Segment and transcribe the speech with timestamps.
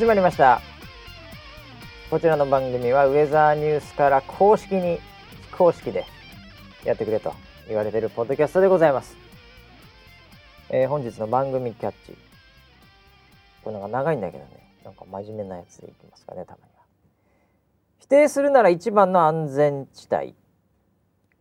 [0.00, 0.62] 始まりました。
[2.08, 4.98] こちらの番組はウェザーニュースから公式に
[5.50, 6.06] 非公式で
[6.86, 7.34] やってくれと
[7.68, 9.14] 言われているポッドキャストでございます、
[10.70, 12.16] えー本日の番組キャッチ
[13.62, 14.72] これなんか長いんだけどね。
[14.86, 16.84] なんか真面目なやつでいきますかねたまには。
[17.98, 20.34] 否定するなら一番の安全地帯。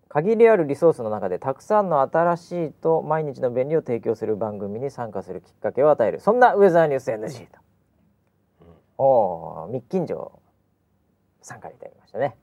[0.09, 6.19] 限りあるリソースの中でたくさんの新しいと毎日の便利を提供する番組に参加するきっかけを与える。
[6.19, 7.68] そんなウェザーニュース NG と、
[9.01, 10.39] おお密近所
[11.41, 12.35] 参加いただきましたね、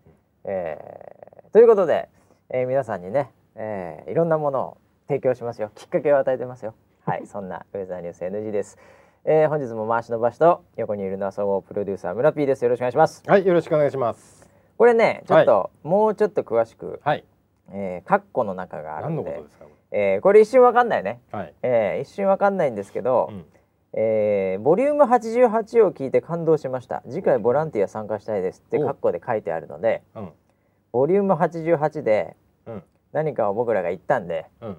[0.45, 2.09] えーということで、
[2.51, 5.71] えー皆さんにね、えーいろんなものを提供しますよ。
[5.75, 6.75] きっかけを与えてますよ。
[7.05, 8.79] はいそんなウェザーニュース NG です、
[9.25, 12.63] えー本日も回しの場所と横にいるのは総合プロデューサー村 P です。
[12.65, 13.23] よろしくお願いします。
[13.27, 14.49] はい、よろしくお願いします。
[14.79, 17.25] これねちょっと、もうちょっと詳しくはい、
[17.71, 19.31] えー、カッコの中がある何んで。
[19.31, 19.65] のことですか。
[19.67, 21.55] こえーこれ一瞬わかんないね、れはい。
[21.63, 23.45] えー一瞬わかんないんですけど、うん
[23.99, 30.29] えーボリューム88を聞いて感動しました次回ボランティア参加したいですっておカッコで書いてあるのでうん。
[30.93, 32.37] ボリューム88で
[32.67, 32.83] うん。
[33.13, 34.77] 何かを僕らが言ったんで、うん。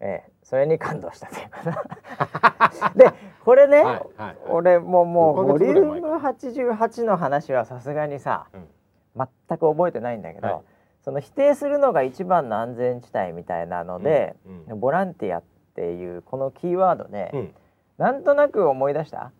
[0.00, 3.10] えーそれに感動したというかな で
[3.46, 8.68] これね、はいはい俺もうもう5ヶボリューム88の話はさすがにさうん。
[9.16, 10.60] 全く覚えてないんだけど、はい
[11.02, 14.36] その否定するのが一番の安全地帯みたいなので、
[14.76, 15.42] ボランティアっ
[15.74, 17.54] ていうこのキーワードで、うん。
[17.98, 19.30] なんとなく思い出した？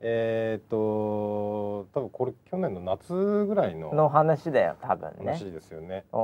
[0.00, 3.12] えーっと、多分これ去年の夏
[3.46, 5.32] ぐらいのの話だよ多分ね。
[5.32, 6.04] 話ですよね。
[6.12, 6.18] う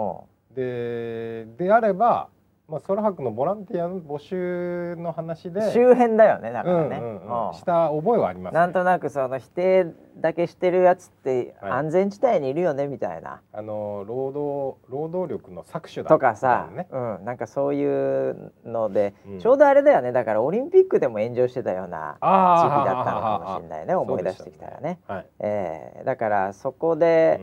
[0.52, 2.29] んで、であれば、
[2.67, 5.70] まあ空白のボランティアの募集の話で。
[5.73, 7.02] 周辺だよねだかうんらね。
[7.02, 8.61] うんうんうんした覚えはあります、ね。
[8.61, 9.86] なんとなくその否定
[10.17, 13.42] だけしてるやつってはい安全地帯にいるよねみたいな。
[13.52, 16.89] あの労働労働力の搾取だとかさ、ね。
[16.91, 25.01] うん、なんかそういうので、うんちょうどあれだよねだからオリンピックでも炎上してたような時期あだったのかもしれないね思い出してきたらね。
[25.07, 25.27] はい。
[25.41, 27.41] えーだからそこで、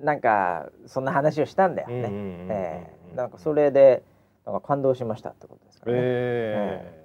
[0.00, 1.94] なんかそんな話をしたんだよね。
[1.94, 4.02] うんうんうんうんうんえーなんかそれで
[4.46, 5.92] なんか感動しましたってことですかね。
[5.96, 7.04] え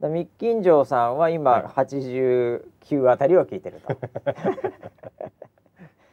[0.00, 3.96] だミッキンジョーさんは今、はい89あたりを聞いてると、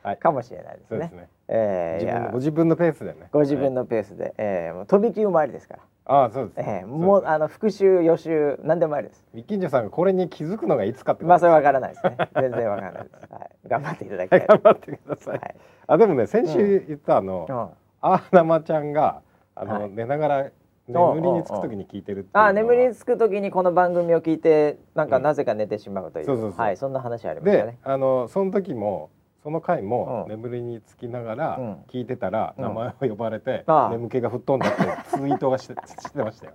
[0.04, 1.00] はいかもしれないですね。
[1.00, 1.28] ですね。
[1.50, 3.28] えー自分のご自分のペースでね。
[3.31, 3.81] ご自分の。
[3.81, 9.26] のペースで、えーもう飛び級もありですから、ああそうです、えーもうあの復習予習何でもありです。
[9.34, 12.18] ミッキンジョさんがこれに気づくのがいつかってまあそれわからないですね。
[12.36, 13.16] 全然わからないです。
[13.30, 14.46] はい、頑張っていただきたい。
[14.48, 15.40] 頑張ってください。
[15.40, 15.56] はい
[15.88, 17.70] あでもね先週言ったあの、うん
[18.04, 19.22] あーなまちゃんが
[19.56, 20.50] あの、はい寝ながら
[20.91, 25.24] 眠りにつくときに聞いてるあ眠りにつく時にこの番組を聞いてなんかうん。
[25.24, 27.78] なぜか寝てしまうという,、はいそんな話ありましたでね。
[27.84, 29.09] あのその時も
[29.44, 30.31] その回もうん。
[30.31, 31.74] 眠りにつきながらうん。
[31.91, 32.63] 聞いてたら、うん。
[32.63, 36.53] 名前を呼ばれて、眠気が吹っ飛んだってツイートがして してましたよ。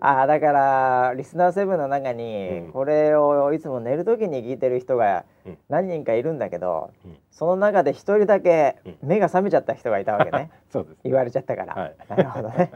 [0.00, 2.72] あーだからリスナーセブンの中にうん。
[2.72, 5.58] これをいつも寝る時に聞いてる人がうん。
[5.68, 7.16] 何人かいるんだけど、うん。
[7.30, 8.98] その中で一人だけうん。
[9.02, 10.50] 目が覚めちゃった人がいたわけね。
[10.70, 11.96] そうです、言われちゃったから、はい。
[12.08, 12.70] なるほどね。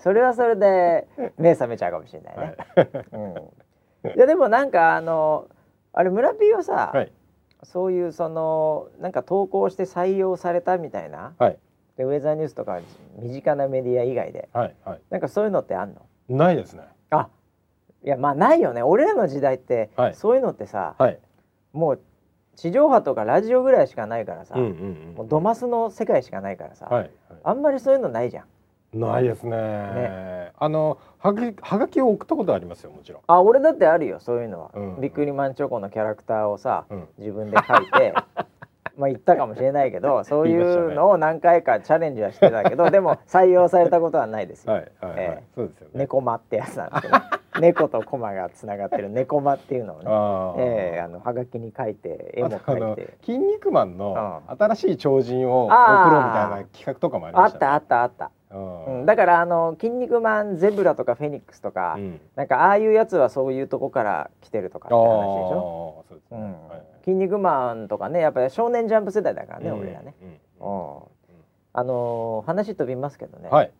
[0.00, 1.06] それはそれで
[1.38, 5.46] 目覚めちゃうかもしれないはねい、うん、いやでもなんかあの
[5.94, 7.12] あれ村 P はさ、はい。
[7.64, 11.34] そういうそのなんか投稿して採用されたみたいな。
[11.38, 11.58] はい。
[11.96, 12.78] でウェザーニュースとか
[13.18, 14.48] 身近なメディア以外で。
[14.52, 15.00] はいはい。
[15.10, 16.02] なんかそういうのってあんの？
[16.28, 16.82] ないですね。
[17.10, 17.28] あ
[18.04, 21.18] いやまあないよね俺らの時代って、はいそういうのってさ、はい。
[21.72, 22.00] もう
[22.56, 24.72] 地上波とかラジオぐらいしかないからさ、うんうんう
[25.12, 25.14] ん。
[25.16, 27.10] もうドマスの世界しかないからさ、はい、はい。
[27.44, 28.44] あんまりそういうのないじゃん
[29.00, 30.52] ないですね。
[30.58, 33.22] あのはがきはがきを送ったことありますよもちろん。
[33.26, 38.14] あ俺だってあるよそういうのは、うんビックリマンチョコのキャラクターをさ、うん自分で書いて
[38.98, 45.18] まあ言ったかもしれないけどそういうのを何回かチャレンジはしてたけどでも採用されたことはないですよ、はいはいはい。
[45.18, 45.44] ええ。
[45.54, 45.90] そうですよね。
[45.94, 47.14] 猫間ってやつなんですけど
[47.60, 50.04] 猫とコマがつながってる猫間っていうのをね。
[50.06, 50.60] ああ。
[50.60, 53.14] ええあのはがきに書いて絵も描いて。
[53.24, 57.54] 筋肉マンのう新しい超人を送ろうみたいな企画とかもありましね。
[57.54, 58.84] あったたあったあった、うん。
[59.00, 62.20] うん、だからあの「筋肉マンゼブラ」とか「フェニックス」とか、うん。
[62.34, 65.94] なんかああいうやつはそういうとこから来てるとかって話でしょ？
[65.98, 66.38] ああそうですね。
[66.38, 66.44] うん。
[66.68, 69.78] はい筋肉マンとかねやっぱり少年ジャンプ世代だからね、うん。
[69.78, 70.14] 俺らね。
[70.20, 70.28] うん。
[70.28, 70.36] うん。
[71.72, 73.72] あのー話飛びますけどね、はい。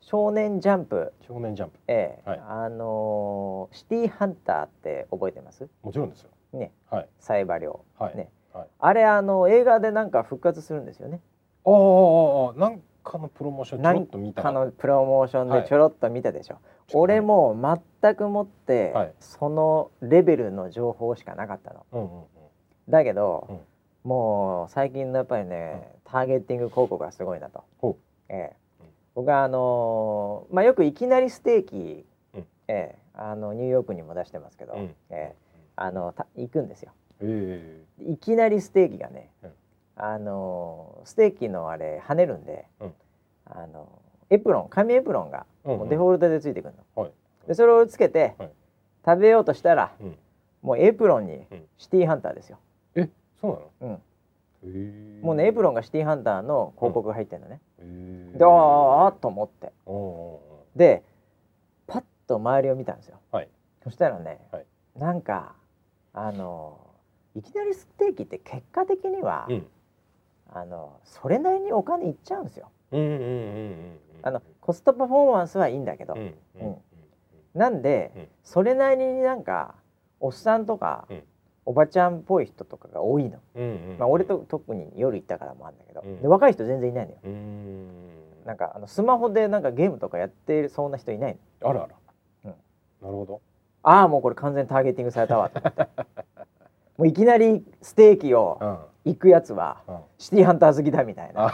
[0.00, 1.78] 少年ジャンプ、少年ジャンプ。
[1.88, 2.30] ええ。
[2.30, 2.42] はい。
[2.48, 5.68] あのーシティハンターって覚えてます？
[5.82, 6.30] もちろんですよ。
[6.54, 6.72] ね。
[6.90, 7.08] はい。
[7.18, 8.16] サイバリョウはい。
[8.16, 8.30] ね。
[8.54, 8.68] はい。
[8.78, 11.20] あれあの映画でなんか復活するんですよね。
[11.66, 15.62] ああなんかのプロモーションちょろっと見たかのプロモーションはい。
[15.62, 16.56] でちょろっと見たでしょ、
[16.94, 17.54] 俺も
[18.02, 19.14] 全くもって、はい。
[19.20, 22.26] そのレベルの情報しかなかったの。
[22.88, 23.60] だけど、うん。
[24.10, 27.96] もう最近のやっぱりね、ターゲッティング広告がすごいなと、ほ
[28.28, 28.56] ええ。
[28.80, 32.04] うん僕はあのーまあよくいきなりステーキ、
[32.34, 32.40] うん。
[32.68, 34.94] ええあのニューヨークにも出してますけど、うん。
[35.10, 35.34] ええ
[35.76, 36.92] あのた行くんですよ。
[37.20, 37.80] え。
[38.00, 39.52] いきなりステーキがね、うん。
[39.96, 42.94] あのステーキのあれ跳ねるんで、うん。
[43.46, 43.88] あの
[44.30, 45.78] エプロン紙エプロンがうんうん。
[45.78, 47.12] もうデフォルトでついてくるの、はい。
[47.46, 48.50] でそれをつけて、はい。
[49.06, 50.16] 食べようとしたらうん。
[50.62, 51.64] もうエプロンにうん。
[51.78, 52.58] シティーハンターですよ、
[52.94, 53.08] え
[53.40, 53.48] そ
[53.80, 54.00] うなの？
[54.64, 57.82] うん、もうねエプロンがシティーハンターの広告が入ってるのね、へ
[58.34, 58.38] え。
[58.38, 58.50] であー
[59.06, 59.72] あーと思って。
[60.74, 61.02] で
[61.86, 63.20] パッと周りを見たんですよ。
[63.30, 63.48] はい。
[63.82, 64.66] そしたらね、はい。
[64.98, 65.54] なんか
[66.14, 66.78] あの
[67.34, 69.66] いきなりステーキって結果的には、うん。
[70.50, 72.70] あのそれなりにお金いっちゃうんですよ。
[72.92, 73.24] うんうんうんうんう
[73.72, 76.68] んあのコストパフォーマンスはいいんだけど、うんうん。
[76.68, 76.76] うん。
[77.54, 78.28] なんで、うん。
[78.42, 79.74] それなりになんか
[80.20, 81.22] おっさんとか、うん
[81.66, 83.38] おばちゃんっぽい人とかが多いの。
[83.56, 86.20] うんうんまあ俺と特に夜行ったからもあるんだけど、うん。
[86.22, 87.18] で若い人全然いないのよ。
[87.24, 87.86] うーん。
[88.44, 91.70] なんかあのスマホでなんかゲームとかやってるそんな人いないの。
[91.70, 91.94] あらあら、
[92.44, 92.50] うん。
[93.02, 93.40] なるほど。
[93.82, 95.88] ああもうこれ完全にターゲティングされたわと思って。
[96.96, 98.78] もういきなりステーキをうん。
[99.06, 99.96] 行くやつはうん。
[100.18, 101.52] シティハンター好きだみたいな。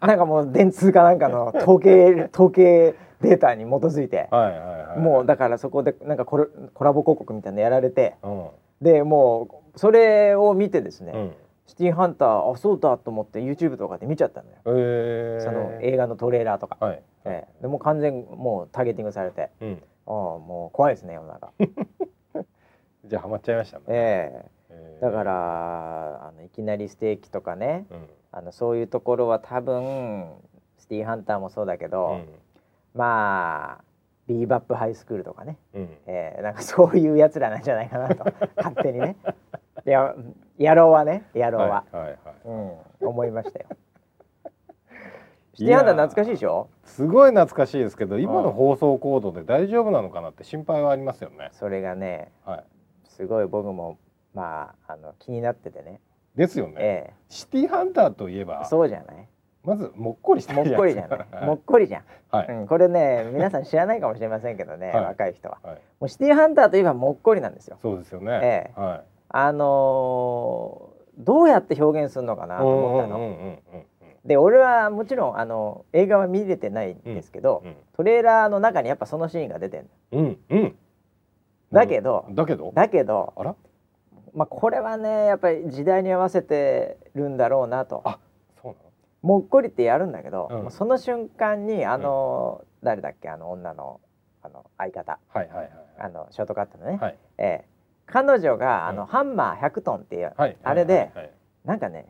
[0.00, 8.14] なんかもう電通かなんかの 統計統計データに基づいて、はいはいはいもうだからそこでなんかコラコラボ広告みたいなのやられて。
[8.22, 8.46] うん
[8.82, 11.32] でもうそれを見てですね、うん。
[11.66, 17.02] シティハンターあそうだと思って YouTube とかで見ちゃったのよ、えー、その映画のトレーラーとか、はい。
[17.24, 17.62] ええ。
[17.62, 19.50] でもう完全もうターゲティングされて。
[19.60, 19.82] うん。
[20.04, 21.52] ああもう怖いですね世の中、
[23.06, 24.98] じゃあハマっちゃいましたね、ええ。
[24.98, 28.08] えだからあのいきなりステーキとかねうん。
[28.32, 30.32] あのそういうところは多分
[30.78, 32.28] シティハンターもそうだけど、うん。
[32.94, 33.84] まあ
[34.28, 35.88] ビーバップハイスクールとかね、うん。
[36.06, 38.24] えー、なんかそういうやつらなんじゃないかなと。
[38.56, 39.16] 勝手にね。
[39.86, 40.14] いや
[40.58, 41.24] 野郎はね。
[41.34, 42.16] 野郎は、はいはいはい。
[43.00, 43.66] うん、思いましたよ。
[45.54, 46.68] シティハンター懐かしいでしょ？
[46.84, 51.48] すごい懐かしいですけど今の放送コードで大丈夫なのかなって心配はありますよね。
[51.52, 52.64] それがねはい。
[53.08, 53.98] すごい僕も
[54.34, 56.00] まああの気になっててね。
[56.36, 59.28] ですよね、えシティハンターといええばそうじゃない？
[59.64, 61.26] まずもっこりしてもっこりじゃない。
[61.46, 65.04] もっこりじゃん、はい、うん、これね皆さん知らないかもしれませんけどね、はい。
[65.04, 65.58] 若い人は。
[65.62, 67.78] はい、もうシティハンターといえばもっこりなんですよ。
[67.80, 68.80] そうですよね、ええ。
[68.80, 69.00] はい。
[69.28, 73.84] あのーどうやって表現するのかなと思ったの、うんうんうんうん
[74.24, 80.76] で俺はもちろんあの映画は見れてないんですけど、うんトレーラーの中にやっぱそのシーンが出てるうんうん。
[81.72, 82.70] だけどだけど？
[82.72, 83.54] だけど、あら？
[84.32, 88.00] まあ、これはねやっぱり時代に合わせてるんだろうなと。
[88.04, 88.18] あ
[89.22, 90.70] もっこりってやるんだけど、うん。
[90.70, 94.00] その瞬間にあの、誰だっけあの女の
[94.42, 95.18] あの相方。
[95.28, 97.18] はいはいはいあのショートカットのね、はい。
[97.38, 97.64] ええ。
[98.06, 100.56] 彼女があの、うんハンマー100トンっていう、はい。
[100.62, 101.30] あれで、はいはい。
[101.64, 102.06] なんかね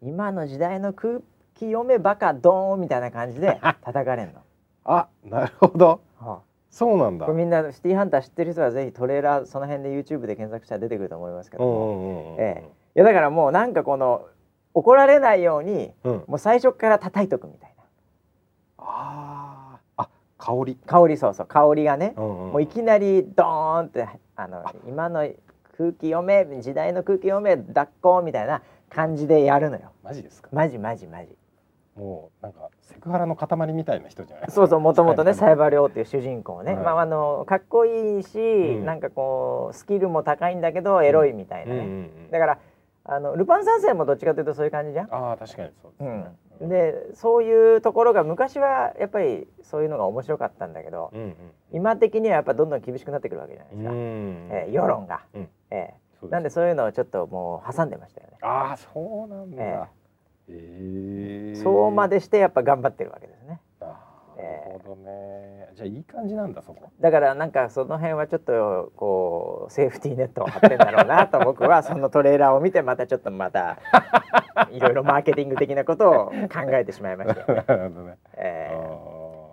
[0.00, 1.18] 今の時代の空
[1.54, 4.40] 気読めバカドーンみたいな感じで 叩かれんの。
[4.84, 6.00] あなるほど。
[6.18, 6.40] は
[6.70, 7.24] そうなんだ。
[7.24, 12.40] あこれみんなシティハンター知ってる人はぜひトレーラーその辺で YouTube で検索したら出てくると思いますけどうんうも、んうんうん。
[12.40, 12.64] え。
[12.94, 14.26] いやだからもうなんかこの
[14.78, 16.24] 怒られないようにうん。
[16.26, 17.84] もう最初から叩いとくみたいな。
[18.78, 20.02] あー。
[20.04, 20.08] あ
[20.38, 20.78] 香り。
[20.86, 21.46] 香りそうそう。
[21.46, 22.52] 香りがね、うんうん。
[22.52, 24.06] もういきなりドーンって
[24.36, 25.28] あの今の
[25.76, 29.92] 空気読め時代の空気読め抱っこみたいな感じでやるのよ。
[30.02, 30.48] マジですか？
[30.52, 31.36] マジマジマジ。
[31.96, 34.50] もうなんかセクハラの塊みたいな人じゃない？
[34.50, 38.84] そうそうもともとねはいサイバリョウっていう主人公ね、はいまああのかっこいいし、ん。
[38.84, 41.94] なんかこうスキルも高いんだけどエロいみたいなね、うんうんう
[42.28, 42.30] ん。
[42.30, 42.58] だから
[43.10, 45.08] あのルパン三世もどっちかというとそういう感じじゃん？
[45.12, 46.26] ああ確かにそうですね。
[46.60, 51.34] うん、でそういうところが昔はやっぱりそういうのが面白かったんだけど、うんうん
[51.70, 54.48] 今的にはやっぱどんどん厳しくなってくるわけじゃないですか、うん。
[54.50, 55.48] えー世論が、うん。
[55.70, 56.30] えー。
[56.30, 59.62] なんでそういうのをちょっともう挟んでましたよね、ああそうなんだ。
[59.62, 59.86] え
[60.48, 63.60] ええそうまでしてやっぱ頑張ってるわけですね
[64.42, 65.68] なるほどね。
[65.74, 66.90] じゃあいい感じなんだそこ。
[67.00, 73.78] だからなんかその辺はちょっとこうセーフティーネットを張ってんだろうなと僕はそのトレーラーを見てまたちょっとまた
[74.70, 77.64] いろいろマーケティング的なことを考えてしまいましたよね。
[77.66, 78.18] なるほどね。
[78.36, 78.76] えー。
[78.76, 79.48] あ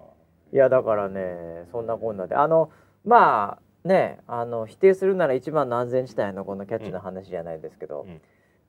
[0.53, 2.35] いやだからねそんなこんなで。
[2.35, 2.69] あの
[3.03, 8.21] まあねあの否定するなら一番の安全地帯のこのキャッチの話じゃないですけど、うん。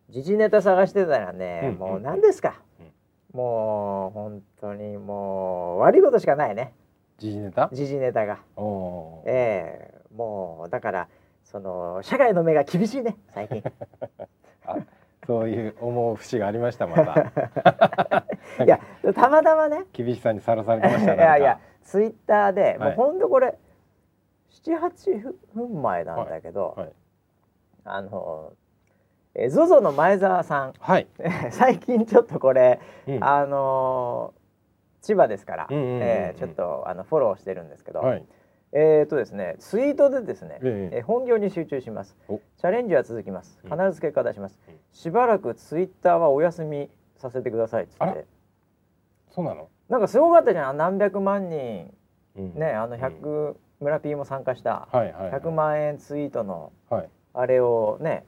[0.08, 1.78] 時事ネタ探してたらね、うん。
[1.78, 2.61] もう何ですか、
[3.37, 6.73] もう本当にもう悪いことしかないね。
[7.19, 7.69] ー時事ネタ？
[7.71, 8.38] 時事ネタが。
[9.26, 11.09] ええもうだから
[11.45, 13.62] その社会の目が厳しいね最近。
[14.66, 14.76] あ
[15.26, 18.25] そういう思う節がありましたまた。
[18.64, 18.81] いや
[19.14, 19.85] たまたまね。
[19.93, 22.97] 厳しさにさらされてました いやいやツイッターで、はい。
[22.97, 23.59] もうほんとこれ
[24.50, 26.93] 78分前なんだけど、はい。
[27.85, 28.55] あの
[29.38, 30.73] え ZOZO の前澤さん。
[30.81, 31.07] はい、
[31.52, 33.23] 最近ちょっとこれ、うん。
[33.23, 34.33] あの
[35.02, 38.25] 千葉ですから、うんうんうんうんえーちょっとあのフォローしてるんですけど、はい、
[38.73, 40.97] えー、とですねツイートでですね、ええ。
[40.97, 42.16] えー本業に集中します。
[42.28, 42.38] お。
[42.38, 43.61] チャレンジは続きます。
[43.62, 43.71] うん。
[43.71, 44.75] 必ず結果出します、うん。
[44.90, 48.25] しばらくツイッターはお休みさせてくださいっつって。
[49.28, 50.78] そうなの、なんかすごかったじゃん。
[50.78, 51.95] 何百万人
[52.37, 52.55] うん。
[52.55, 53.02] ねあのうん。
[53.02, 54.88] 100、村 P も参加した。
[54.90, 58.25] はいはい、はい、100万円ツイートのはい、あれをね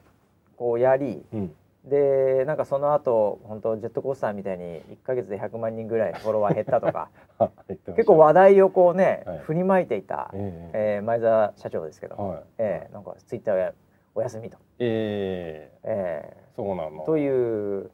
[0.59, 7.09] こうやりうん、でなんかその後本当ジェットコースターみたいに1ヶ月で100万人ぐらいフォロワー減ったとか
[7.95, 9.37] 結構話題をこうね、はい。
[9.39, 10.97] 振りまいていた、ええ。
[10.97, 12.43] えー前澤社長ですけど、はい。
[12.57, 13.73] えーなんかツイッターや
[14.13, 16.33] お休みと、ええ。
[16.33, 17.03] えそうなの。
[17.03, 17.89] ーという、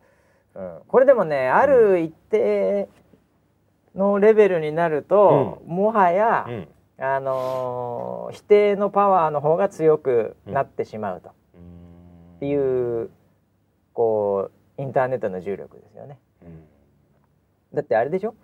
[0.55, 2.89] うん、これでもねある一定
[3.93, 6.67] のレベルになると、もはや、うん。
[6.98, 11.29] あのー否定のパワーの方が強くなってしまうと、
[12.35, 13.09] っていう
[13.93, 16.19] こうインターネットの重力ですよね。
[16.43, 16.63] うん。
[17.73, 18.35] だってあれでしょ？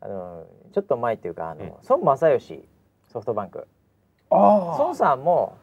[0.00, 2.68] あのちょっと前っていうかあの、うん孫正義
[3.08, 3.66] ソフトバンク。
[4.30, 4.36] あ
[4.78, 5.56] 孫さんも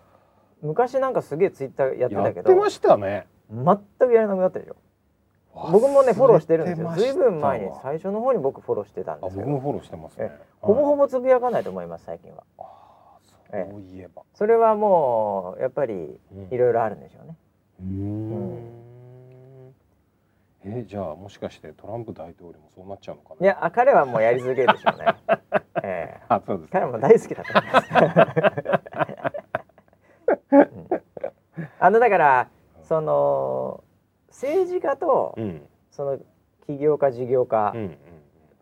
[0.62, 3.28] 昔なんかすげえツイッターやってやたけどってましたね。
[3.50, 3.66] 全
[4.08, 4.76] くやらなくなったでしょ。
[5.72, 6.94] 僕もねフォローしてるんですよ。
[6.96, 9.48] ずいぶん前にあ最初の方に僕フォローしてたんですけど。
[9.48, 10.28] 僕もフォローしてますね。
[10.30, 12.44] えほぼほぼぼつぶやかないと思います最近は。
[13.50, 14.22] そういえば。
[14.36, 16.54] それはもうやっぱりうん。
[16.54, 17.30] いろいろあるんでしょうね。
[17.30, 17.49] うーん
[20.66, 23.46] えじゃあもしかしてトランプ大統領もそうなっちゃうのかな？
[23.46, 25.06] いやあ彼はもうやり続けるでしょうね。
[25.84, 26.24] ええ。
[26.28, 27.90] あそうです彼も大好きだと思います。
[30.52, 30.88] うん。
[31.80, 32.50] あのだから
[32.84, 33.84] その
[34.28, 35.66] 政治家とうん。
[35.92, 36.20] その
[36.68, 37.82] 起業家事業家うん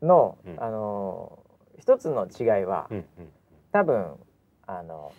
[0.01, 0.63] うんの、うん。
[0.63, 1.39] あの
[1.79, 3.31] 一つの違いは、うんうん。
[3.71, 4.19] 多分
[4.67, 5.11] あの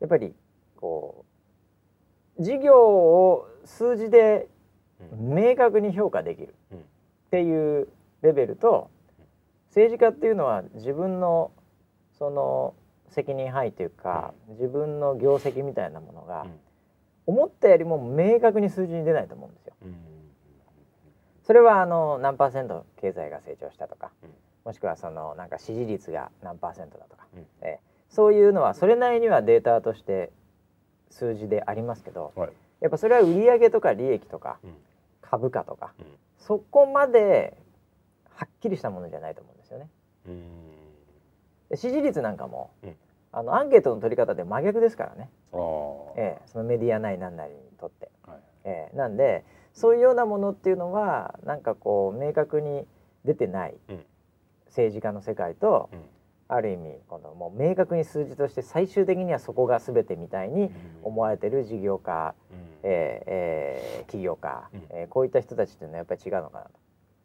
[0.00, 0.34] やっぱり
[0.76, 1.29] こう
[2.40, 4.48] 事業を数字で
[5.12, 6.78] うん明確に評価できるうん。
[6.78, 6.82] っ
[7.30, 7.88] ていう
[8.22, 8.90] レベルと
[9.68, 11.52] 政治家っていうのは自分の
[12.18, 12.74] その
[13.08, 16.50] 責任範囲というか、自分の業績みたいなものがうん。
[17.26, 19.74] 思ったよりも明確に数字に出ないと思うんですよ。
[19.84, 19.94] うん。
[21.44, 24.30] それはあの何パーセント経済が成長したとか、うん。
[24.64, 27.46] もしくはそのなんか支持率が何パーセントだとか、うん。
[27.62, 30.32] えーそういうのはそれなりにはデータとして
[31.10, 32.52] 数字でありますけどはい。
[32.80, 34.70] やっぱそれは売上とか利益とかうん。
[35.20, 36.06] 株価とかうん。
[36.38, 37.56] そこまで
[38.34, 39.88] はっきりしたものじゃないと思うんですよね。
[40.26, 40.42] うん。
[41.68, 42.96] で支持率なんかも、うん。
[43.32, 45.30] あのアンケートの取り方で真逆ですからね、
[46.16, 48.38] ええそのメディアなりなんなりにとって、はい。
[48.64, 52.86] ええなんでそういうようなものっていうのはなんかこう明確に
[53.24, 54.04] 出てないうん。
[54.66, 55.98] 政治家の世界と、うん
[56.52, 60.70] ある意味このもう明確に数字として最終的にはそこが全てみたいに
[61.02, 62.56] 思われてる事業家、うん。
[62.82, 64.82] えーえー起業家、うん。
[64.90, 66.70] えーこういった人たちっていうのはやっぱり違うのかなと。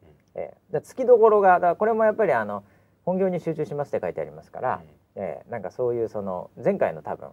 [0.04, 0.42] うん。
[0.42, 2.62] えー、だからきどころがだこれもやっぱりあの
[3.04, 4.82] 本業に集中しますって書いてありますから、
[5.16, 7.28] えーなんかそういうその前回の多分、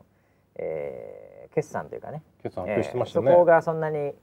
[0.55, 3.25] えー決算というかね、決算発表してましたね。
[3.27, 4.13] えーそこがそんなに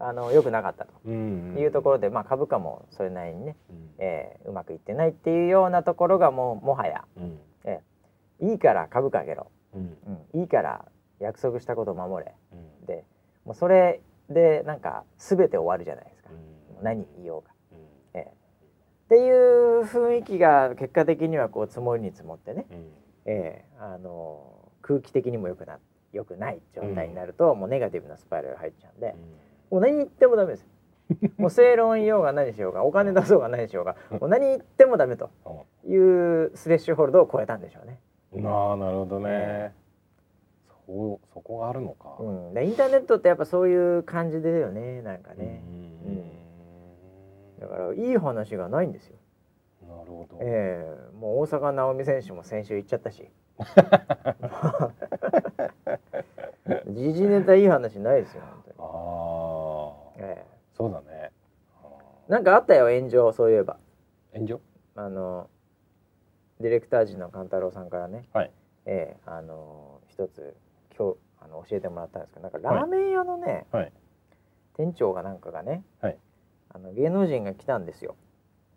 [0.00, 0.92] あの良くなかったと。
[1.06, 3.90] うんいうところで、まあ、株価もそれなりにね、うん。
[3.98, 7.38] えーうまくいってないっていうようなところがもうもはやうん。
[8.42, 9.96] いいから株価上げろ、うん。
[10.34, 10.86] うん、いいから
[11.18, 12.34] 約束したことを守れ。
[12.52, 12.86] うん。
[12.86, 13.04] で
[13.44, 16.30] もうそれでなんか全て終わるじゃないですか、
[16.82, 17.52] 何言おうか。
[17.72, 17.78] うん。
[18.18, 22.90] ええっていう雰囲気が結果的にはこう積もりに積もってね、うん。
[23.26, 25.78] ええあの空気的にもよくな
[26.12, 29.14] 良くない状態になると、もうネガティブなスパイラルが入っちゃうんで、
[29.70, 30.66] もう何言ってもダメですよ。
[31.38, 35.30] もう正論言おうが何しようがお金出そうが何しようがもう何言ってもダメと
[35.84, 37.98] いうスレッシュホールドを超えたんでしょうね。
[38.32, 39.28] うんああなるほどね。
[39.30, 39.72] え
[40.86, 42.16] そうそこがあるのか。
[42.20, 45.62] うん、でインターネットってやっぱそういう感じだよねなんかね、
[47.60, 49.16] だからいい話がないんですよ。
[49.82, 50.38] なるほど。
[50.40, 51.16] ええ。
[51.16, 53.28] もう大坂なおみ選手も先週行っちゃったし。
[56.88, 58.42] 時事ネタいい話ないですよ
[60.20, 60.46] 本当に、ああえ。
[60.76, 61.32] そうだね。
[62.28, 63.78] なんかあったよ炎上そういえば。
[64.32, 64.60] ー炎上？
[64.96, 65.48] あの
[66.60, 68.52] ディレクター陣の勘太郎さんからね、はい。
[68.86, 70.56] ええあの一つ
[70.96, 73.92] 今日あの教えてもらったんですけどなんかラーメン屋のね、はい。
[74.76, 76.18] 店長がなんかがね、はい。
[76.72, 78.14] あの芸能人が来たんですよ、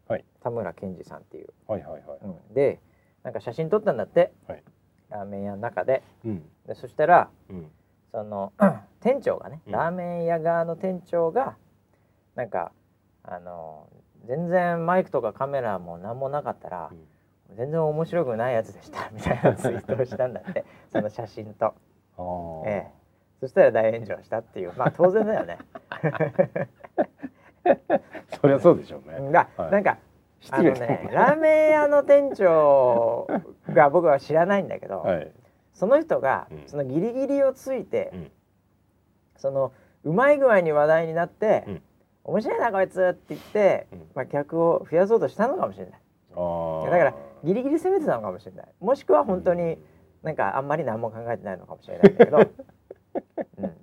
[0.07, 0.25] はい。
[0.41, 2.19] 田村健二さんっていう、はいはいはい。
[2.23, 2.53] うん。
[2.53, 2.79] で
[3.23, 4.63] なんか写真撮ったんだって、はい。
[5.09, 6.01] ラーメン屋の中で。
[6.25, 6.43] うん。
[6.65, 7.71] でそしたらうん
[8.13, 8.53] その
[9.01, 9.73] 店長がねうん。
[9.73, 11.55] ラーメン屋側の店長が
[12.35, 12.71] なんか
[13.23, 13.87] あの
[14.27, 16.91] 全然マイクとかカメラも何もなかったら
[17.57, 21.73] 全然面白くないやつでした みたいなツイートをしたんだって その写真と、
[22.65, 22.87] ええ、
[23.39, 24.73] そしたら大炎上したっていう。
[24.77, 25.57] まあ当然だよね。
[28.41, 29.31] そりゃそうでしょうね。
[29.31, 29.71] だ、はい。
[29.71, 29.97] なんか
[30.51, 33.27] あのねラーメン屋の店長
[33.69, 35.31] が僕は知らないんだけど、はい
[35.73, 36.63] その人がうん。
[36.67, 38.31] そのギリギリをついて、うん。
[39.37, 41.81] そのうまい具合に話題になって、うん。
[42.25, 43.99] 面白いなこいつって言って、うん。
[44.15, 45.99] まあ、客を増やそうとしたのかもしれない。
[46.35, 47.13] だから
[47.43, 48.67] ギリギリ攻めてたのかもしれない。
[48.79, 49.77] もしくは本当に
[50.23, 52.37] なんかあんまり何も考えてないのかもしれないんだけど、
[53.57, 53.75] うん、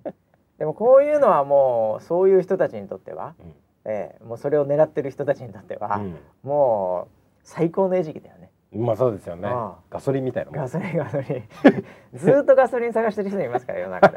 [0.59, 3.55] でもこういうのはもうそういう人たちにとっては、うん。
[3.85, 6.17] ええもうそれを狙ってる人たちにとっては、うん。
[6.43, 7.09] もう
[7.43, 9.49] 最高の餌食だよねまあそうですよね。
[9.49, 11.45] ああガソリンみたいなガソリンガソリン。
[12.15, 14.17] ずーっとガソリン探してる人いますから世の中で、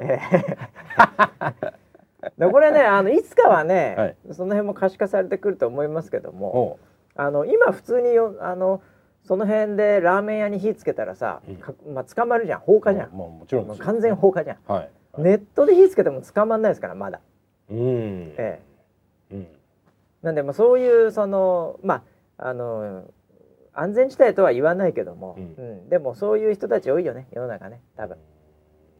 [0.00, 0.56] ええ。
[2.38, 4.16] でこれねあのいつかはね、はい。
[4.32, 6.78] その辺も可視化されてくると思いますけども
[7.14, 8.82] あの今普通によあの
[9.22, 11.56] その辺でラーメン屋に火つけたらさ、うん。
[11.56, 12.60] かまあ、捕まるじゃん。
[12.60, 13.68] 放火じゃん、まあもちろん。
[13.68, 14.78] ですよもう完全放火じゃん、はい。
[14.80, 17.20] はいネットで火つけても捕まんないですからまだ。
[17.68, 18.34] うん。
[18.38, 18.60] え
[19.32, 19.46] うん。
[20.22, 22.04] なんでもうそういうそのま
[22.38, 23.04] ああの
[23.80, 25.54] 安全地帯とは言わないけども、うん。
[25.56, 25.88] うん。
[25.88, 28.18] でもそういう人たち多いよね世の中ね多分、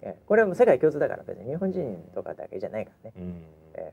[0.02, 0.22] ええ。
[0.26, 3.14] これはもう世界共通だから別に日本人とかだけじゃないからね。
[3.16, 3.44] うん。
[3.74, 3.92] え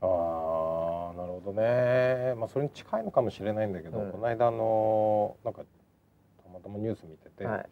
[0.00, 2.34] ああなるほどね。
[2.34, 4.10] まあそれに近いのかもしれないんだけど、うん。
[4.10, 5.62] この間あのなんか
[6.42, 7.66] たまたまニュース見てて、はい。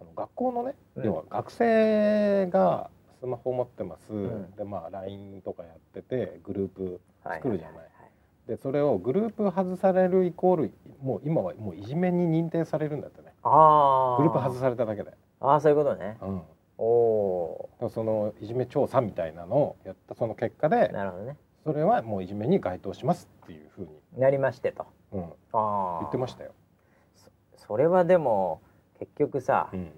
[0.00, 1.04] あの学校のね、うん。
[1.06, 4.50] 要は学生がスマホを持ってます、ん。
[4.56, 7.76] でまあ LINE とかやっててグループはい作るじゃない。
[7.76, 7.88] はは
[8.48, 13.34] でそれをグループ外されるイコールもう今はもういじめに認定されるんだってね。
[13.42, 16.16] ああグループ外されただけで、ああそういうことね。
[16.22, 16.42] うん、
[16.78, 21.36] おおそのいじめ調査みたいなのをやったその結果でーなるほどね。
[21.64, 24.86] それはもういじめに該当しますっていうふうに、なりましてと。
[25.12, 26.52] うん、ああ言ってましたよ。
[27.56, 28.62] それはでも
[28.98, 29.92] 結局さ、うん。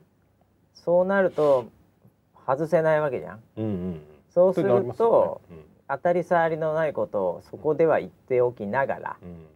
[0.75, 1.67] そうなると
[2.47, 3.41] 外せないわけじゃん。
[3.59, 9.47] うんうん、そうするそれなりますと、よね当たり障りのないことをそこでは言っておきながら、うん。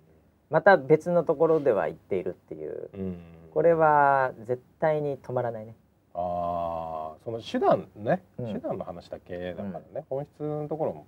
[0.51, 2.91] また別のところでは言っているっていう。
[2.95, 3.01] うん。
[3.01, 3.19] うん
[3.55, 5.77] これは絶対に止まらないね。
[6.13, 8.53] ああその手段ね、うん。
[8.55, 9.55] 手段の話だけ。
[9.55, 11.07] だからね、本質のところも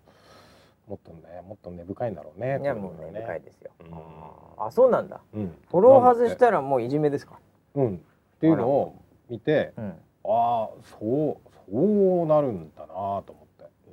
[0.86, 3.20] もっとねもっと根深いんだろうねいやもうこれはね。
[3.22, 4.64] 深いですよ、うん。
[4.64, 5.20] あそうなんだ。
[5.34, 7.40] うん、フォロー外したらもういじめですか？
[7.74, 7.96] うん。
[7.96, 7.98] っ
[8.38, 8.94] ていうのを
[9.28, 9.88] 見てうん。
[9.88, 9.92] あ
[10.24, 13.45] あそうそうなるんだなと思って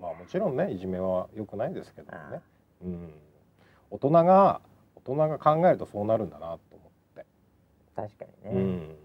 [0.03, 2.41] まあもちろんねいじめは良くないですけどあね、
[2.83, 3.13] うん、
[3.89, 4.59] 大人が
[4.95, 7.25] 大人が考えるとそうなるんだなと思って、
[7.95, 8.95] 確かにね、うん。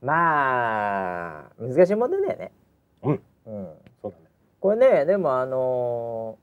[0.00, 2.52] まあ難しい問題だよね。
[3.02, 3.22] うん。
[3.46, 3.68] うん、
[4.00, 4.24] そうだね。
[4.60, 6.38] これねでもあの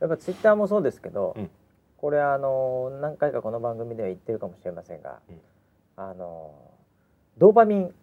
[0.00, 1.50] ーやっぱツイッターもそうですけど、うん。
[1.96, 5.40] これあのー何回かこの番組では言ってるかもしれませんが、うん。
[5.96, 7.94] あのードーパミン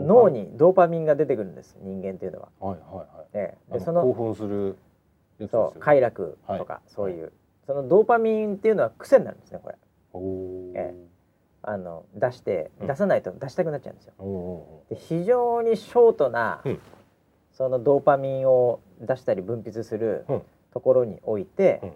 [0.00, 2.48] 脳にドーパミンが出てくるんです人間というのは。
[2.60, 3.26] はいはいはい。
[3.34, 4.76] えでその奮する
[5.38, 5.48] ね。
[5.50, 6.82] そう快楽とか、はい。
[6.88, 7.32] そういう。
[7.66, 9.76] そのドーパミンっていうのは癖になるんですねこれ。
[10.12, 10.94] おえ
[11.62, 12.86] あの出してうん。
[12.86, 14.14] 出さないと出したくなっちゃうんですよ。
[14.18, 16.80] おおで非常にショートな、うん。
[17.52, 20.42] そのドーパミンを出したり分泌するうん。
[20.72, 21.92] ところにおいて、うん。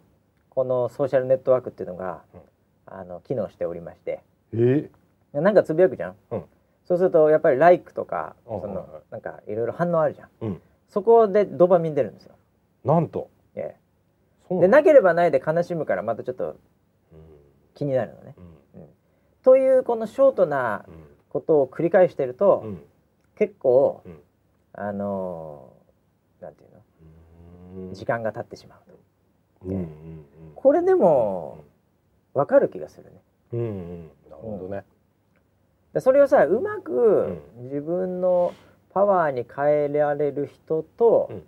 [0.48, 2.40] このソーシャルネットワークっていうのが、うん。
[2.86, 4.20] あの機能しておりまして。
[4.52, 6.44] えー、なんかつぶやくじゃん、うん
[6.90, 10.28] そうするとやっぱり「ライク」とかそのなんかいろいろ反応あるじゃん。
[10.40, 10.62] うん。
[10.88, 12.34] そこでドーパミン出るんですよ。
[12.84, 13.30] なんと。
[13.54, 13.76] え
[14.50, 14.58] え。
[14.58, 16.56] でなければないで悲しむからまたちょっとうん。
[17.74, 18.34] 気になるのね。
[18.74, 18.86] うん。
[19.44, 20.94] というこのショートなうん
[21.28, 22.82] ことを繰り返してると、うん。
[23.36, 24.20] 結構、うん。
[24.72, 27.86] あのーなんていうの？
[27.88, 27.94] うん。
[27.94, 28.96] 時間が経ってしまうと。
[29.66, 30.24] うんうんうん。
[30.56, 31.58] これでも
[32.34, 33.22] わかる気がするね。
[33.52, 34.06] うんうん。
[34.28, 34.82] なるほどね
[35.94, 38.54] でそれをさうまうく自分の
[38.92, 41.42] パワーに変えられる人と、うん。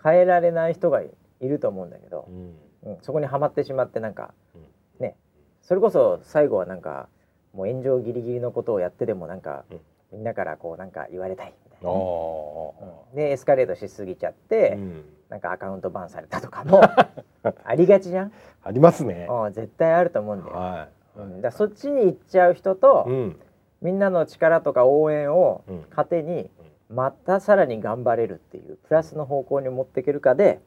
[0.00, 2.90] 変えられない人がいると思うんだけどう、ん。
[2.92, 4.62] うんそこにはまってしまってなんかうん。
[5.00, 5.16] ね。
[5.62, 7.08] それこそ最後はなんか
[7.52, 9.80] もう炎上ギリギリのことをやってでもなんか、うん。
[10.12, 13.16] みんなからこうなんか言われたいみたいあなうん。
[13.16, 15.04] でエスカレートしすぎちゃって、うん。
[15.28, 16.80] なんかアカウントバンされたとかも
[17.64, 19.26] ありがちじゃん、ありますね。
[19.28, 21.20] うん絶対あると思うんだよ、はい。
[21.20, 23.40] うん、だそっちに行っちゃう人と、うん
[23.80, 25.84] みんなの力とか応援をうん。
[25.90, 26.50] 糧に
[26.90, 30.60] またさらに頑張れるっていうプラスの方向に持っていけるかで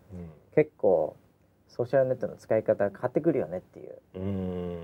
[0.55, 1.15] 結構
[1.67, 4.77] ソーシャルネットの使い方が変わってくるよねっていう。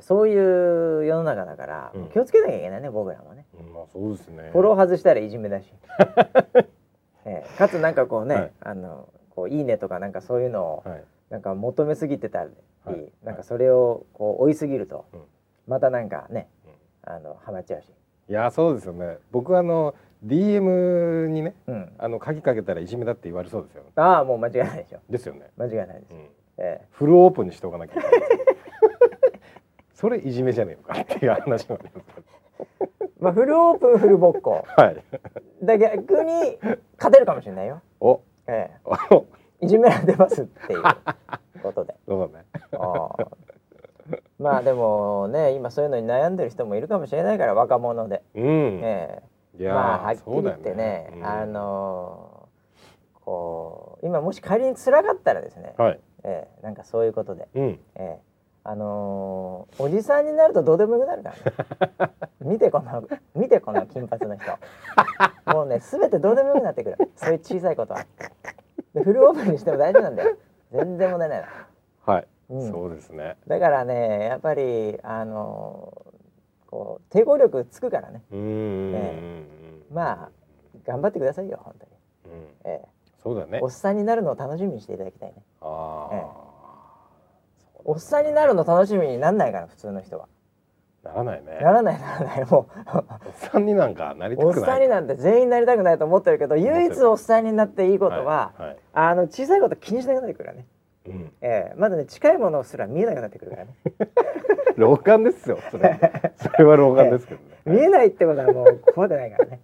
[0.00, 2.08] そういう世の中だから、うん。
[2.08, 4.50] 気をつけなきゃいけないね僕らもね、まあそうですね。
[4.52, 5.72] フォロー外したらいじめだし、
[7.24, 7.58] ええ。
[7.58, 8.52] かつなんかこうね、はい。
[8.60, 11.04] あのこういいねとかなんかそういうのをはい。
[11.30, 12.50] なんか求めすぎてたり、
[12.84, 13.12] はい。
[13.22, 15.20] なんかそれをこう追いすぎると、うん
[15.66, 17.12] またなんかねうん。
[17.14, 17.92] あのハマっちゃうし。
[18.28, 19.18] いやそうですよね。
[19.30, 23.82] 僕あの DM にねうん、あの鍵かけたらいじめだって言われそうですよ。
[23.96, 25.00] ああもう間違いないでしょ。
[25.10, 28.20] ですよね、間違いないです、うん、えフルオープンにしておかなきゃいけない。
[29.92, 32.22] それいじめじゃねえのかっていう話もあります
[33.20, 34.66] まあフルオープンフルボッコ。
[34.76, 35.04] どはい。
[35.62, 36.58] だ逆に
[36.98, 38.20] 勝てるかもしれないよ、お。
[38.46, 38.94] えお。
[39.60, 40.82] え、いじめられてますっていう
[41.62, 41.94] ことで。
[42.06, 42.44] そうだね。
[42.72, 43.28] ああ
[44.38, 48.44] まあでもね今そういうのに悩んでる人もいるかもしれないから若者で、うん、
[48.82, 49.22] え
[49.56, 49.62] え。
[49.62, 51.26] いやーまあはっきり言ってねようん。
[51.26, 52.44] あのー
[53.24, 56.00] こう今もし仮に辛かったらですね、はい。
[56.24, 57.80] ええ、なんかそういうことで、うん。
[57.94, 58.18] ええ、
[58.64, 61.32] あのーおじさんになるとどうでもよくなるか
[61.98, 62.12] らね。
[62.44, 64.44] 見てこの見てこの金髪の人。
[65.54, 66.98] もうね全てどうでもよくなってくる。
[67.16, 68.04] そういう小さいことは。
[68.94, 70.36] でフルオープンにしても大丈夫なんだよ。
[70.70, 71.46] 全然問題ないの。
[72.04, 72.70] はい、うん。
[72.70, 73.36] そうですね。
[73.46, 76.14] だからねやっぱりあのー
[76.74, 78.24] こう抵抗力つくからね。
[79.92, 80.30] まあ
[80.84, 81.92] 頑張ってくださいよ本当に、
[82.34, 82.88] うん、ええ、
[83.22, 83.60] そうだね。
[83.62, 85.36] おっさんになるのを楽しみにしていただきたいね。
[85.60, 86.22] ああ、え
[87.84, 90.26] おっさんになるの楽しみになんないから普通の人は。
[91.04, 91.58] ならないね。
[91.60, 92.44] ならないならない。
[92.46, 98.76] もおっさんになんかなりたくないうおっさんになんて全員なりたくないと思ってるけど唯一おっさんになっていいことは、はいはい。
[98.94, 100.66] あの小さいこと気にしなくなってくるからね、
[101.06, 101.74] うん、ええ。
[101.76, 103.74] まだね近いものすら見えなくなってくるからね。
[104.76, 105.98] 老眼ですよそれ。
[106.36, 109.60] それは老眼ですけどね、 見えないってことはもう怖くないからね。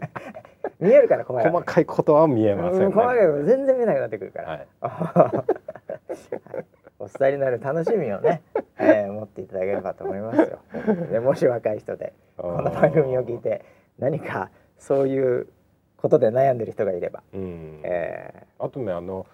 [0.80, 1.50] 見えるから怖い。
[1.50, 4.66] 細かいことは見えませんね、うん細かいこと全然見えなくなってくるから、はい。
[4.80, 6.64] はい
[6.98, 8.42] おっさんになる楽しみをね、
[8.78, 10.58] えー持っていただければと思いますよ。
[11.10, 13.64] でもし若い人でここの番組を聞いて
[13.98, 15.48] 何かそういう
[15.96, 17.80] ことで悩んでる人がいれば、うん。
[17.84, 18.46] え。
[18.58, 19.26] あとねあの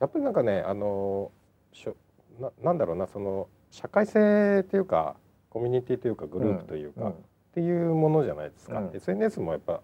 [0.00, 1.30] やっぱりなんかねあの
[1.72, 1.96] しょ
[2.40, 5.16] ななんだろうなその社会性っていうか
[5.50, 7.14] コミュニティというかグループというか、うん
[7.50, 8.94] っていうものじゃないですか、うん。
[8.94, 9.80] SNS もやっぱ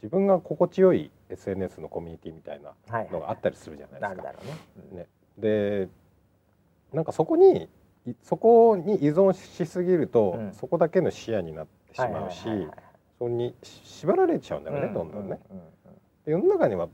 [0.00, 2.74] 自分が心地よい SNS のコミュニティみたいな
[3.10, 4.32] のがあったりするじゃないですか。
[4.92, 4.98] ね。
[5.00, 5.88] ね、で
[6.92, 7.68] なんかそこに
[8.06, 10.52] いそこに依存しすぎると、うん。
[10.52, 15.40] そこだけの視野になってしはいまうし、そこにし縛られちゃうんだよね、うどんどんね。
[16.24, 16.88] 世の中には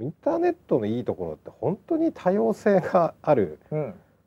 [0.00, 3.58] インターネットのいいところって本当に多様性がある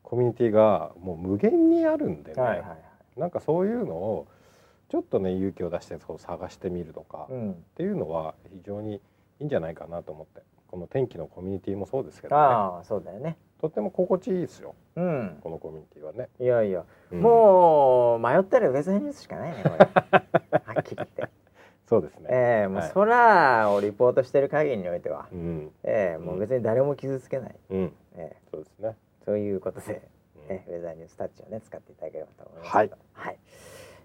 [0.02, 2.74] コミュニティがもう無限にあるんでね、はいはいは
[3.16, 3.20] い。
[3.20, 4.26] なんかそういうのを
[4.88, 7.54] ちょっとね勇気を出してそう探してみるとか、っうん。
[7.76, 9.00] ていうのは非常にい
[9.40, 13.36] いんじゃないかなと思ってこの天気のコミュニティもそうですけどねああそうだよね。
[13.60, 15.38] とっても心地いいですようん。
[15.40, 16.28] このコミュニティはね。
[16.38, 19.78] いやいや、うんもう迷ったらウェザーニュースしかないねこれ。
[20.64, 20.96] はっきり。
[21.88, 22.26] そうですね。
[22.30, 27.54] ええもうはいそらをリポートしてる限りにおいては、うん、ええもう別に誰も傷つけない。
[27.70, 28.96] うん、ええそうですね。
[29.24, 30.00] そういうことで、うん
[30.48, 32.76] えウェザーニュースタッチをね使っていただければと思います。
[32.76, 32.90] はい。
[33.14, 33.38] はい。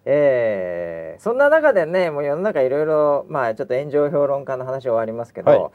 [0.05, 5.71] えーそんな中でねもう世の中いろいろまあちょっと炎上評論家の話は終わりますけど、はい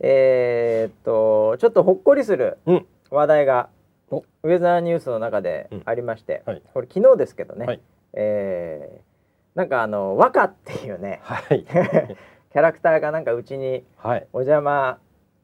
[0.00, 3.68] えーっとちょっとほっこりするうん話題が、
[4.10, 7.80] おウェザーニュースの中でうんありまして、はいこれ昨日ですけどね、はい
[8.14, 9.07] えー
[9.58, 11.64] なんかあの和歌っていうねはい。
[11.66, 14.26] キャラクターがなんかうちにはい。
[14.32, 15.00] お邪魔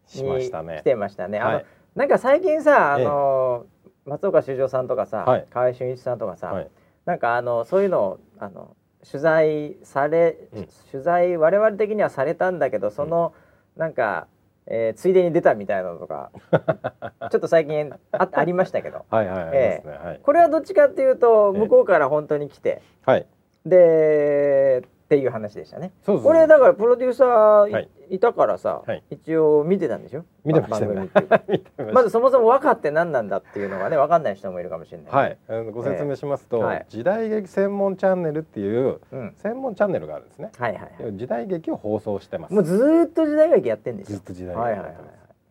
[0.06, 0.84] しまにしたね来。
[0.84, 1.40] てましたね。
[1.40, 1.64] あのはい。
[1.96, 3.66] なんか最近さあええの、
[4.04, 6.70] 松岡修造さんとかさ、はい河合俊一さんとかさ、はい。
[7.06, 13.34] なんかあのそういうのをあの取材され、うん取材我々的にはされたんだけどその、
[13.76, 14.28] なんか、
[14.66, 16.30] えーついでに出たみたいなのとか
[17.32, 19.06] ちょっと最近あありましたけど。
[19.10, 23.26] これはどっちかっていうとええ向こうから本当に来て、はい。
[23.66, 25.92] でっていう話でしたね。
[26.02, 26.24] そうそう。
[26.24, 30.24] これだからプロデューサーい,、たからさ、はい一応見てたんでしょ？
[30.44, 31.08] 見てましたね
[31.78, 35.12] ままずそもそも和歌って何なんだっていうのがね分かんない人もいるかもしれない。
[35.12, 35.38] はい。
[35.48, 40.50] あのご説明しますと、時代劇専門チャンネルっていううん、専門チャンネルがあるんですね。
[40.58, 41.16] はいはいはい。
[41.16, 42.54] 時代劇を放送してます。
[42.54, 44.22] もうずーっと時代劇やってんでしょずっ。
[44.22, 44.90] と時代劇はいはいは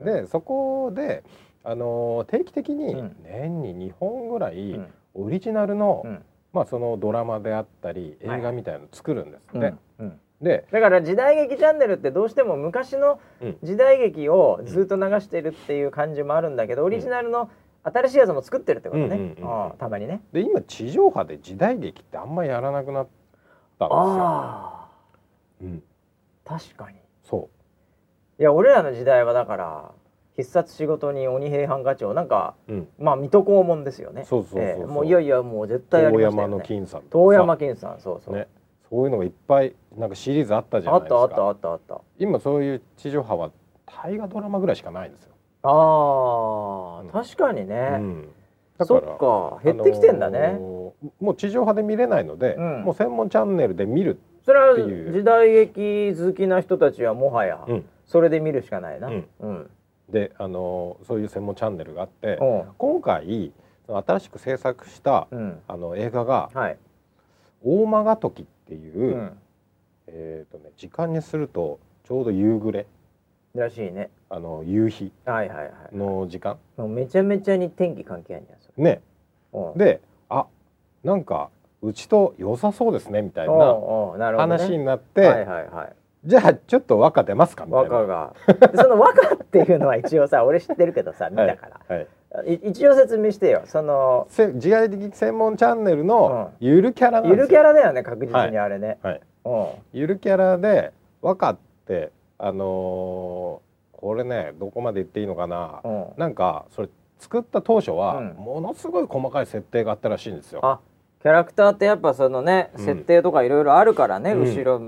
[0.02, 0.04] い。
[0.22, 1.24] でそこで
[1.64, 6.24] あのー定期的にうん年に2本ぐらい、うんオリジナルの、うん
[6.54, 8.40] まあそのドラマであったりはい。
[8.40, 9.74] 映画みたいなの作るんですって、
[10.42, 13.58] で、だから時代劇チャンネルってどうしても昔のうん。
[13.64, 17.50] 時代劇をずっと流してるっていう感じもあるんだけど、オリジナルの
[17.84, 20.22] 新しいやつも作ってるってことね、うたまにね。
[20.32, 23.08] で今地上波で時代劇ってあんまりやらなくなっ
[23.78, 24.90] たんですよ。
[25.64, 25.84] うん、
[26.46, 26.98] 確かに。
[27.24, 27.50] そ
[28.40, 29.92] いや俺らの時代はだから
[30.36, 34.26] 必殺仕事に鬼平犯科帳なんかう、うん、まあ水戸黄門ですよね。
[34.26, 36.52] そうそうええもういやいやもう絶対や遠りましたよね。
[36.54, 38.36] 山の金さん遠山金さんそうそう。
[38.36, 38.48] ね、
[38.90, 41.28] そういうのがいっぱいなんかシリーズあったじゃあっないですか。
[41.30, 42.02] たあったあったあった。
[42.18, 43.52] 今そういう地上波は
[43.86, 45.34] 大河ドラマぐらいしかないんですよ。
[45.64, 47.98] ああ、うん確かにね。
[48.00, 48.30] うん、
[48.78, 50.40] だそからっか減ってきてんだね。
[50.40, 50.84] あのー
[51.20, 59.08] もう地上波で見れないので、うんもう専門チャンネルで見るそれはっていう時代劇好きな人たちはもはやうんそれで見るしかないな。
[59.08, 59.70] うんうん。
[60.14, 62.38] であのそういう専門チャンネルがあって
[62.78, 63.52] 今回
[63.88, 65.60] 新しく制作したうん。
[65.68, 66.78] あの映画がはい。
[67.66, 69.38] 「大間が時」っていう、うん。
[70.08, 72.86] えーとね、時間にするとちょうど夕暮れ
[73.56, 74.12] らしいね。
[74.30, 75.70] あの夕日はいはいはい。
[75.96, 78.46] の時間もうめちゃめちゃに天気関係ある
[78.78, 78.84] ん。
[78.84, 79.02] ね
[79.52, 80.00] うんで
[80.30, 80.46] あ
[81.04, 81.50] なんか
[81.82, 83.54] うちと良さそうですねみたいな。
[84.38, 85.96] 話になって、はいはいはい。
[86.26, 87.96] じゃあちょっと和歌出ますかみたいな。
[87.96, 88.34] 和歌が。
[88.70, 91.96] でその和歌っていうのは一応さ、俺知ってるけどさ、見たから。
[91.96, 92.02] は
[92.46, 93.62] い、い一応説明してよ。
[93.66, 98.98] そのせ時代的専門チャンネルのゆるキャラなんゆるキャラ、ラだよね、確実にあれね。
[99.04, 99.68] はい、うん。
[99.94, 106.06] ゆるキャラで和歌ってあのーこれねどこまで言っていいのかな、うん。
[106.18, 106.90] なんかそれ
[107.20, 110.60] 作った当初はうんものすごい細かい設定があったらしいんですよ。
[110.62, 110.82] あ、
[111.22, 114.82] キャラクターってやっぱそのね、うん設定とかいろいろあるからね、うん後ろ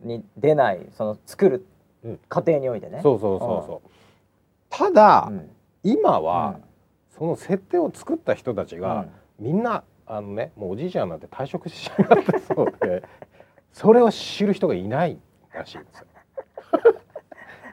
[0.00, 1.66] に出ないその作る
[2.04, 3.00] うん過程においてね。
[3.00, 3.90] そうそうそうそう。
[4.70, 5.50] ただ、うん。
[5.82, 6.58] 今は、
[7.16, 9.06] その設定を作った人たちが、
[9.38, 13.02] みんなあのねもうおじいちゃんなんて退職しちゃってそうで
[13.72, 15.18] それを知る人がいない
[15.52, 16.06] らしいんですよ。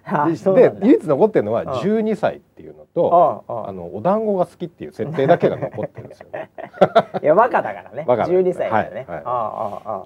[0.08, 6.52] あで唯一残ってるのはん12歳っていうのと、あのお団子が好きっていう設定だけが残ってるんですよね。
[7.24, 8.04] いや和歌だからね。
[8.06, 9.06] 和歌12歳だよね。
[9.08, 10.06] はいはいああああ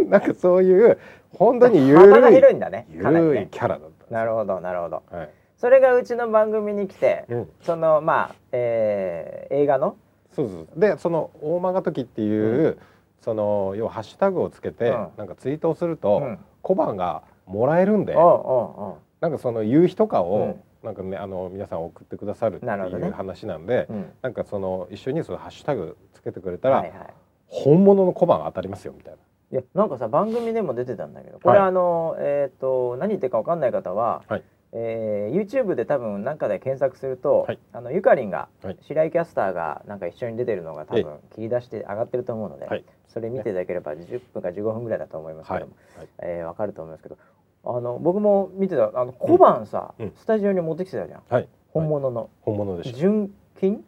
[0.00, 0.98] あなんかそういう
[1.38, 2.22] 本当にゆるい
[2.68, 2.86] ね。
[2.90, 3.48] ゆるいね。
[3.50, 5.02] キャラだったなるほどなるほど。
[5.10, 5.30] はい。
[5.62, 9.96] それがうちの番組に来て、うん、そのまあ、えー映画の、
[10.34, 12.78] そうそうでその大間が時っていう、
[13.20, 15.08] その要はハッシュタグをつけて、うん。
[15.16, 16.38] なんかツイートをすると、うん。
[16.62, 20.60] 小判がもらえるんで、なんかその夕日とかを、うん。
[20.82, 22.68] なんかねあの皆さん送ってくださるってい
[23.08, 23.98] う話なんで、うおう。
[23.98, 24.12] うん。
[24.20, 26.98] なんかその一緒にそのハッシュタグつけてくれたら、はいはい。
[27.46, 29.14] 本物の小判当たりますよみたい
[29.52, 37.58] いやなんかさ番組でも出てたんだけどこれ、はいあのえっ、と何言ってるかわかんない方は、はいえー YouTube で多分何かで検索すると、はい。
[37.72, 38.78] ああのゆかりんが、はい。
[38.82, 42.84] 白井キャスターがなんか一緒に出てるのが多え分切り出して上がってると思うので、はい。
[43.08, 45.60] それ見ていただければ10分か15分ぐらいだと思いますけな。
[45.60, 46.08] ども、はい。
[46.22, 47.18] えーわかると思いますけど
[47.64, 50.12] あの僕も見てたあの小判さ、うん。
[50.16, 51.22] スタジオに持ってきてたじゃん。
[51.28, 52.98] はい、本物の、本物でした。
[52.98, 53.30] 純
[53.60, 53.84] 金？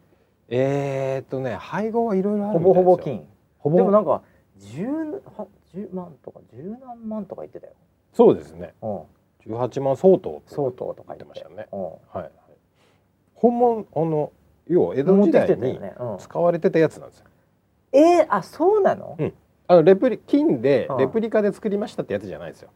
[0.49, 2.83] えー、っとね配合はいろいろあほるみたいですよ。
[2.83, 3.27] ぼほぼ金。
[3.57, 3.77] ほぼ。
[3.77, 4.21] でもなんか
[4.59, 7.73] 10, は10万とか10何万とか言ってたよ、
[8.13, 8.73] そうですね。
[8.81, 8.99] うん、
[9.47, 11.67] 18万相当相当とか言ってましたね。
[11.71, 11.81] うん。
[11.83, 12.17] はい。
[12.17, 12.31] はい。
[13.33, 14.31] 本物あの
[14.67, 15.79] 要は江戸時代に
[16.19, 17.25] 使われてたやつなんですよ。
[17.91, 19.33] えー、あそうなの、うん。
[19.67, 20.97] あのレプリ金でうん。
[20.97, 22.69] レプリカで作りましたってやつじゃないですよ。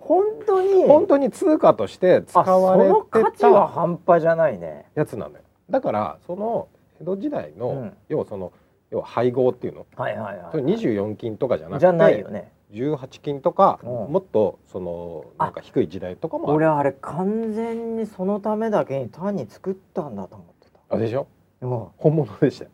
[0.00, 0.84] 本当に？
[0.86, 4.86] 本当に通貨として使あわれその価て値はた半端じゃないね。
[4.94, 5.44] やつなんだよ。
[5.68, 6.68] だからその
[7.00, 7.96] 江戸時代の、うん。
[8.08, 8.52] 要はその
[8.90, 13.88] 要は配合っていうの、はいはいはいそれ24金とかじゃなくてじゃないよね18金とか、うん。
[14.12, 16.56] もっとそのなんか低い時代とかもある。
[16.56, 21.26] 俺あれ完全にそのためだけに単に作ったんだと思ってあでしょ？
[21.60, 21.86] た、うん。
[21.96, 22.64] 本物でした。
[22.64, 22.70] よ。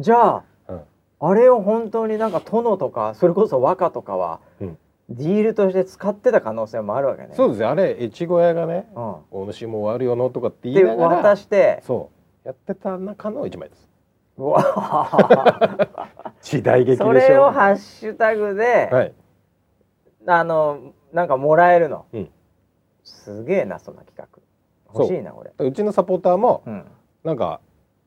[0.00, 0.80] じゃあ、うん。
[1.20, 4.78] あれを本当になんか殿とかそれこそ和歌とかは、うん。
[5.08, 7.28] ディールとして使ってた可能性もあるわけね。
[7.32, 7.62] そうです。
[7.62, 11.80] よあれ越後屋がねうん、「お主も悪よの」とかって言でいながら渡して。
[11.86, 12.10] そ
[12.44, 12.46] う。
[12.46, 13.88] やってた中の一枚です。
[14.38, 15.78] うわ
[16.42, 17.06] 時代劇でしょ。
[17.06, 19.14] それをハッシュタグで、はい
[20.26, 22.30] あのなんかもらえるの、うん。
[23.04, 24.40] すげえなそんな企画。
[24.94, 25.52] 欲しいなこれ。
[25.58, 26.84] うちのサポーターもうん。
[27.24, 27.60] なんか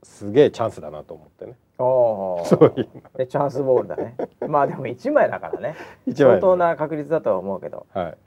[0.03, 1.57] すげえチャンスだなと思ってね。
[1.77, 4.15] おそういうでチャンスボールだね。
[4.47, 5.75] まあでも1枚だからね。
[6.13, 7.85] 相当な確率だとは思うけど。
[7.93, 8.17] はい。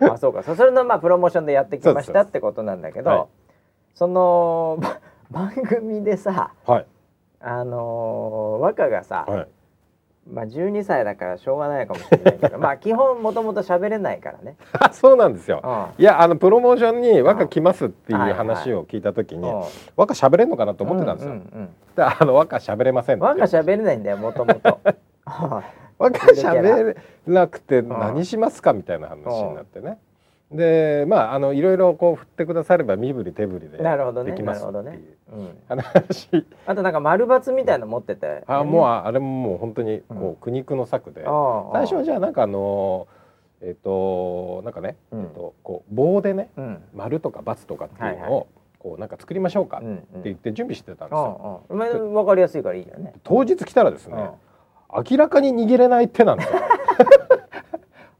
[0.00, 0.42] あそうか。
[0.42, 3.26] そそれのまあプロモーションでやってきましたってことなんだけど、はい。
[3.94, 6.86] そのば 番組でさはい。
[7.40, 9.48] あのー、和歌がさ、はい
[10.32, 14.56] まあ12歳だからしょうがないかもしれないけど まあ基本もともと喋れないからね。
[14.72, 15.60] あそうなんですよ。
[15.62, 16.02] うん。
[16.02, 19.54] いやあのプロモーションに和歌来ますっていうはいはい話を聞いた時にうん
[19.96, 21.32] 和歌喋れんのかなと思ってたんですよ。
[21.32, 24.78] うううんであの和歌喋れません和歌喋れないんだよもともと。
[25.98, 29.98] 和歌 喋れなくて何しますかみたいな話になってね
[30.50, 34.96] でまああのいろいろこう振ってくだされば身振り手振りでなるほどねできますってなるほどね。
[34.96, 36.46] いううん、話。
[36.66, 38.42] あとなんか丸抜みたいの持ってて。
[38.46, 41.24] あもうあれももう本当にこう苦肉の策で。
[41.24, 43.06] あ最初はじゃあなんかあの
[43.62, 45.20] えっ、となんかね、うん。
[45.20, 46.82] えっとこう棒でねうん。
[46.94, 48.48] 丸とか×とかっていうのを、
[48.80, 51.62] こうなんか作りましょうかって言って準備してたんですよ。
[51.68, 52.10] うんうん。
[52.12, 53.12] まあわかりやすいからいいよね。
[53.22, 55.04] 当日来たらですね、うん。
[55.08, 56.58] 明らかに握れない手なんですよ。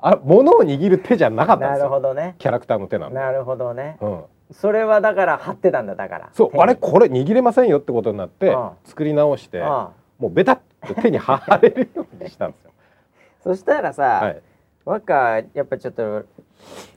[0.03, 1.85] あ物を握る手じゃなかったんなですよ。
[1.85, 2.35] るほどね。
[2.39, 3.17] キャラクターの手なんで。
[3.17, 3.97] なるほどね。
[4.01, 6.31] うん、それはだから貼ってたんだだから。
[6.33, 12.71] そうあれこれ握れませんよってことになってうん作り直してあもうベタッと手に貼れるようにしたんですよ。
[13.43, 14.43] そしたらさ、はい
[14.85, 16.25] 若やっぱちょっと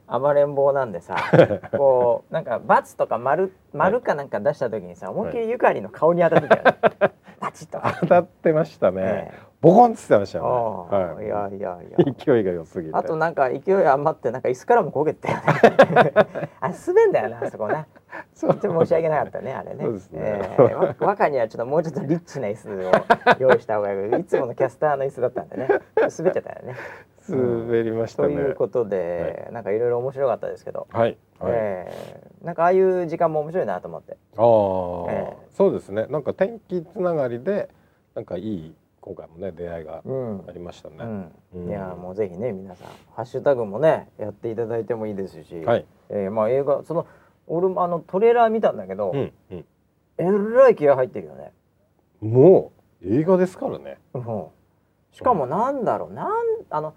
[0.08, 1.16] 暴れん坊なんでさ
[1.78, 6.78] こうなんかバツとか丸丸かなんか出した時にさ思いっきりゆかりの顔に当たってたよね、
[7.40, 7.82] バチッと。
[8.02, 11.30] 当たってましたね、ええボコンって言ってましたよああね、い。
[11.30, 12.14] やはいやいや。
[12.14, 12.96] 勢いが良すぎて。
[12.96, 15.22] あとなんか勢い余ってなんか椅子からも焦げて。
[15.22, 16.14] たよね
[16.60, 17.88] あれ滑んだよなあそこな。
[18.36, 19.84] ちょっと申し訳なかったねあれね。
[19.86, 20.20] そうですね。
[20.22, 22.92] えーわ若にはちょっともうちょっとリッチな椅子を
[23.40, 24.20] 用意した方がいい。
[24.20, 25.68] いつものキャスターの椅子だったんでね。
[25.96, 26.76] 滑っちゃったよね。
[27.30, 31.52] 滑りましたとね、いうことで、なんかいろいろ面白かったですけど、はい、はい。
[31.54, 34.18] えーなんかああいう時間も面白いなと思って。
[34.38, 36.08] ああ、ええそうですね。
[36.08, 37.70] なんか天気つながりで
[38.16, 40.44] なんかいい今回もね出会いがうん。
[40.48, 41.32] ありましたね、うん。
[41.56, 41.70] うん。
[41.70, 45.86] いやもうぜひね皆さんハッシュタグもねやっていただいてもいいですし、はい。
[46.10, 47.06] えーまあ映画その
[47.48, 49.66] 俺もあのトレーラー見たんだけど、うんうん。
[50.18, 51.52] えらい気合入ってるよね、
[52.22, 53.98] もう映画ですからね。
[54.14, 54.46] うん、
[55.12, 56.32] しかもなんだろうなん
[56.70, 56.94] あの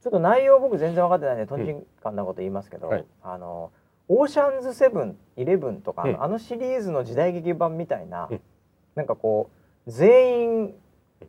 [0.00, 1.84] ちょっと内容僕全然分かってないんでとんちん。
[2.02, 3.04] かんなこと言いますけど、はい。
[3.22, 3.70] あの
[4.08, 6.22] オーシャンズセブンイレブンとか、うん。
[6.22, 8.40] あのシリーズの時代劇版みたいな、うん。
[8.94, 10.74] なんかこう全員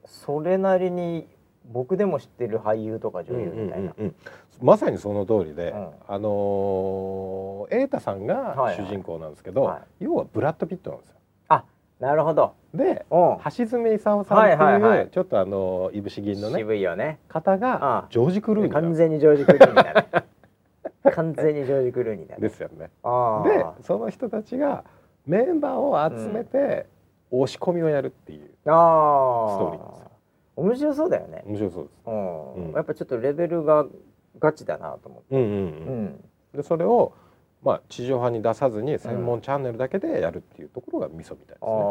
[0.06, 1.28] それなりに
[1.72, 4.16] 僕でも知ってる俳優とか女優みたいな、うんうんうんうん。
[4.62, 5.90] まさにその通りで、うん。
[6.08, 11.16] あのー、瑛太さんがはいはい主人公なんですけど、はい要はブラッド・ピットなんですよ。
[12.04, 15.10] なるほど、でうん、橋爪功さんっていう、はいはいはい。
[15.10, 17.20] ちょっとあのいぶし銀のね渋いよね。
[17.30, 20.26] 方あがジョージ・クルーニー完全にジョージ・クルーニーだね
[21.16, 22.90] 完全にジョージ・クルーニーだねですよね。
[23.04, 24.84] あでーその人たちが
[25.26, 26.88] メンバーを集めて
[27.42, 30.12] 押し込みをやるっていうストーリーですよ。
[30.56, 31.94] 面白そうだよね、面白そうです。
[32.06, 32.54] うん。
[32.54, 32.72] うん。
[32.74, 33.86] やっぱちょっとレベルが
[34.40, 37.14] ガチだなと思って、うんうんでそれを
[37.64, 41.72] まあ地上波に出さずに専門チャンネルだけでやるっていうところがミソみたいですあね。
[41.72, 41.82] あう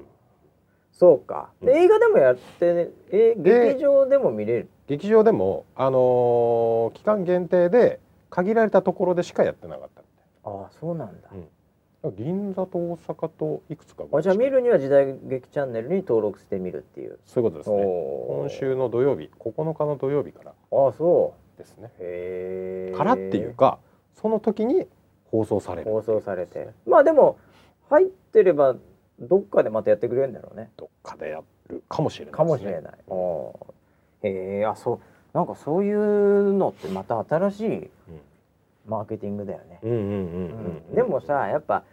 [0.00, 0.04] ん。
[0.92, 7.98] そうか、映画でもやってえ劇場でも見れる、劇場でもあのー期間限定で
[8.30, 10.06] 限られたところでしかやってなかったみ
[10.44, 11.36] ああそうなんだ、うん。
[11.36, 11.46] たいな。
[12.10, 17.18] 銀座と大阪といくつかあじゃあ見るには時代劇チャンネルに登録してみるっていう。
[17.24, 17.82] そういうことですね。
[17.82, 21.90] 今週の土曜日9日の土曜日からああそですね。
[21.98, 23.78] うへえからっていうか
[24.14, 24.86] その時に
[25.30, 26.68] 放送される放送されて。
[26.86, 27.38] まあでも
[27.90, 28.76] 入ってれば
[29.20, 30.70] どっかでまたやってくれるんだろうね。
[30.76, 32.36] どっかでやるかもしれないね。
[32.36, 32.94] かもしれない。
[34.22, 35.00] へえあそう。
[35.32, 37.90] なんかそういうのってまた新しい
[38.86, 39.80] マーケティングだよね。
[39.82, 39.98] うんうん。
[40.88, 40.94] うん。
[40.94, 41.84] でもさやっぱ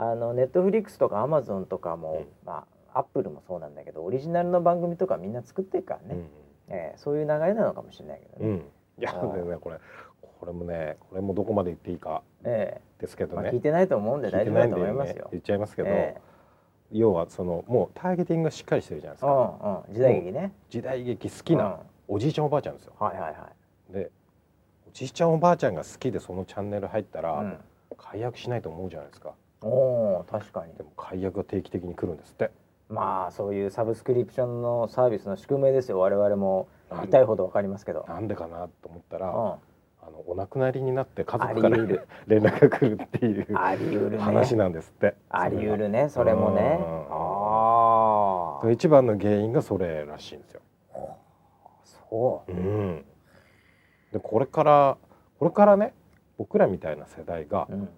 [0.00, 6.22] あのネットフリックスとかアマゾンとかも、うんまあアップルもそうなんだけどオリジナルの番組とかみんな作ってるからね、
[6.68, 8.46] えーそういう流れなのかもしれないけどね。
[8.46, 8.58] うんうん。
[8.58, 8.62] い
[8.98, 9.18] やね
[9.60, 9.78] これ
[10.40, 13.50] これもねこれもどこまで言っていいかええまあ、ですけどね。
[13.50, 15.28] 聞いてないと思うんで大丈夫だと思いますよ。
[15.32, 16.16] 言っちゃいますけど、え
[16.90, 19.32] 要はそのもうターゲティングがしっかりしてるじゃないですえか。
[19.32, 20.52] うんうん時代劇ね。
[20.70, 22.94] 時代劇好きなおじいちゃんおばあちゃんですよ。
[22.98, 23.50] うんはいはいは
[23.90, 23.92] い。
[23.92, 24.10] で
[24.88, 27.58] おじいちゃんおばあちゃんが好きでそのチャンネル入ったら、うん
[27.96, 29.32] 解約しないと思うじゃないですか。
[29.62, 29.68] お
[30.20, 30.74] お確かに。
[30.74, 32.50] でも解約が定期的に来るんですって。
[32.88, 35.98] まあそういうサブスクリプションのサービスの宿命ですよ。
[35.98, 36.68] 我々も
[37.04, 41.76] 痛いほどわかりますけど、なんでかなと思ったら、うん、あのお亡くなりになって家あ族から
[42.26, 44.18] 連絡が来るっていうあり得るね。
[44.18, 45.14] 話なんですって。
[45.28, 46.78] あり得るねそれもね。
[46.80, 47.06] うん。
[47.10, 50.62] ああ一番の原因がそれらしいんですよ。
[52.10, 52.52] そう。
[52.52, 53.04] ん、
[54.12, 54.96] でこれから
[55.38, 55.92] これからね
[56.38, 57.88] 僕らみたいな世代がう、うん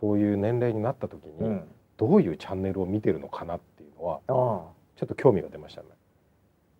[0.00, 1.64] そういう年齢になった時に、うん、
[1.96, 4.32] どういうチャンネルを見てるのかなっていうのはあ
[4.70, 4.78] あ。
[4.96, 5.88] ちょっと興味が出ましたね。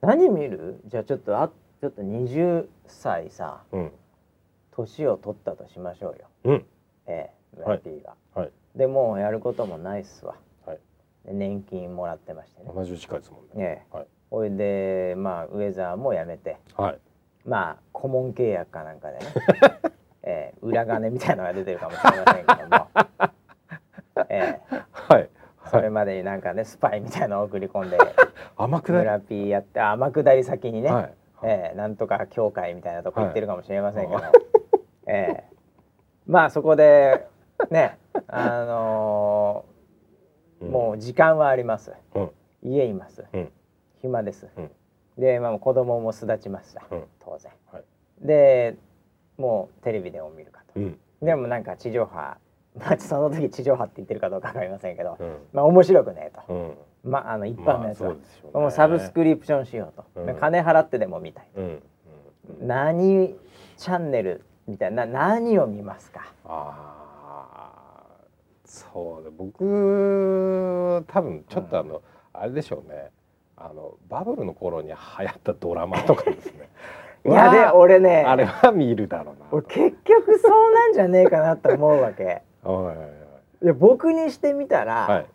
[0.00, 0.80] 何見る？
[0.86, 1.50] じゃあちょっとあ
[1.80, 3.92] ちょっと20歳さうん、
[4.72, 6.28] 年を取ったとしましょうよ。
[6.44, 6.64] うん、
[7.06, 7.80] ええはい。
[7.84, 8.50] 村 P が、はい。
[8.76, 10.34] でもうやることもないっすわ、
[10.66, 10.78] はい。
[11.24, 12.70] で年金もらってましてね。
[12.74, 13.64] 同じ近いですもんね。
[13.64, 13.96] ええ。
[13.96, 16.56] はい、ほいでまあウェザーもやめて。
[16.76, 16.98] はい、
[17.44, 19.92] まあ顧問契約かなんかでね、え ー
[20.62, 22.88] 裏金みたいなのが出てるかもしれませんけども、
[24.28, 25.30] えーはい、
[25.70, 27.98] それまでになんかねスパイみたいなのを送り込んで
[28.56, 28.98] 天下り。
[28.98, 34.32] 村 P やって天下り先にね、はい、えーなんとか協会みたいなとこ行ってるかもしれませんけど、はい。
[35.06, 35.58] えー
[36.26, 37.26] まあそこで
[37.70, 37.98] ね
[38.28, 39.78] あのー
[40.60, 41.92] もう時間はあります。
[42.14, 42.30] うん、
[42.62, 43.52] 家います、うん。
[44.02, 44.70] 暇です、うん。
[45.16, 47.04] で、まあ、子供も巣立ちました、うん。
[47.20, 47.84] 当然、はい。
[48.20, 48.76] で
[49.38, 52.36] もうテレビでも見るかと、うん、でもなんか地上波
[52.76, 56.54] まあその時地上波って言ってるかどうかわかりませんけど、うん、まあ面白くねえと、
[57.04, 58.60] うん、まああの一般のやつは、まあそうね。
[58.60, 60.36] もうサブスクリプションしようと、うん。
[60.36, 61.48] 金払ってでも見たい、
[62.60, 63.34] 何
[63.76, 66.32] チャンネルみたいな何を見ますか？
[66.44, 68.24] ああ、
[68.64, 73.10] そうで僕多分ちょっとあの、あれでしょうね。
[73.60, 76.68] あのバブルの頃に流行ったドラマとかですね
[77.28, 78.24] いやで俺ね。
[78.26, 79.46] あれは見るだろうな。
[79.52, 82.42] 俺結局そうなんじゃねえかなと思うわけ。
[82.62, 82.94] は
[83.62, 85.10] いや僕にしてみたら、はい。
[85.16, 85.26] はい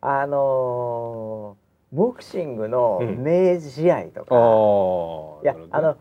[0.00, 3.22] あのーボクシングのうん。
[3.22, 5.96] 名試合とか、ああいやあの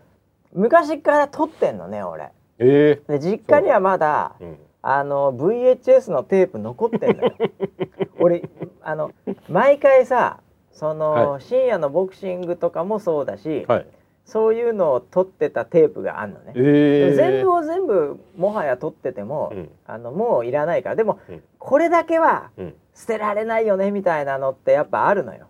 [0.53, 2.29] 昔から撮ってんのね俺。
[2.59, 4.47] えで実家にはまだえう。
[4.49, 4.57] ん。
[4.81, 7.31] あの VHS のテープ残ってんのよ。
[8.19, 8.43] 俺
[8.81, 9.11] あの
[9.49, 10.39] 毎回さ
[10.71, 13.87] その、は深夜のボクシングとかもそうだし、はい
[14.27, 19.69] そういうのを撮ってたテープがあんのね、でええも全部を全部もはや撮ってても、うん。
[19.87, 20.95] あのもういらないから。
[20.97, 21.43] でも、うん。
[21.57, 22.75] これだけはうん。
[22.93, 25.47] 捨てられないよねみたいなのってやっぱあるのよ。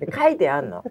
[0.00, 0.82] で書いてあんの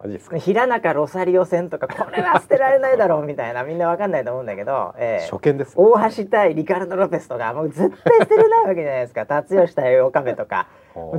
[0.00, 0.38] マジですか？
[0.38, 5.28] 平中ロサリオ戦とかこれは捨てられないだろうみたいなみんなわかんないと思うんだけど、ええ。
[5.28, 5.70] 初見です。
[5.70, 9.26] ね大橋対リカルド・ロペスとかもう絶対捨てれないわけじゃないですか。
[9.26, 10.68] 達吉対岡部とか。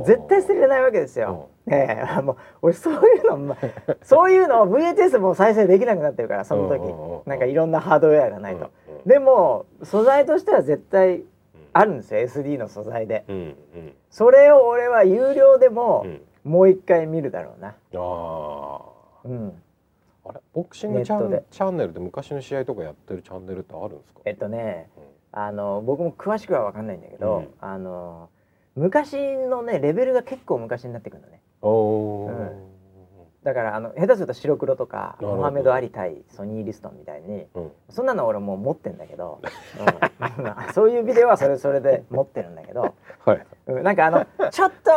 [0.04, 1.50] 絶対捨てれないわけですよ。
[1.70, 2.22] ええ。
[2.22, 3.56] もう俺そういうのま
[4.02, 7.28] そういうのを VHS も再生できなくなってるからその時。
[7.28, 8.70] なんかいろんなハードウェアがないと。
[9.04, 11.24] でも素材としては絶対
[11.72, 13.24] あるんですよ SD の素材で。
[13.28, 13.92] うんうん。
[14.10, 17.68] それを俺は有料でもうんもう一回見るだろうな。
[17.68, 18.80] あ
[19.24, 19.52] うん、
[20.24, 20.40] ああれ？
[20.54, 24.20] ボクシングチャチャンネルで昔の試合とかやってるチャンネルってあるんですか？
[24.24, 25.04] えっとねうん。
[25.32, 27.48] あの僕も詳しくは分かんないんだけど、うん。
[27.60, 28.30] あの
[28.76, 31.40] 昔のねレベルが結構昔になってくるのね。
[31.62, 32.30] おー。
[32.30, 32.69] うん
[33.44, 37.72] だからあの下手すると白黒とかモハメド・アリ対ソニー・リストンみたいにうん。
[37.88, 39.40] そんなの俺もう持ってんだけど、
[39.78, 40.44] うん。
[40.44, 43.46] まあそういうビデオはそれそれで持ってるんだけど、はい。
[43.66, 43.82] うん。
[43.82, 44.92] なんかあのちょっと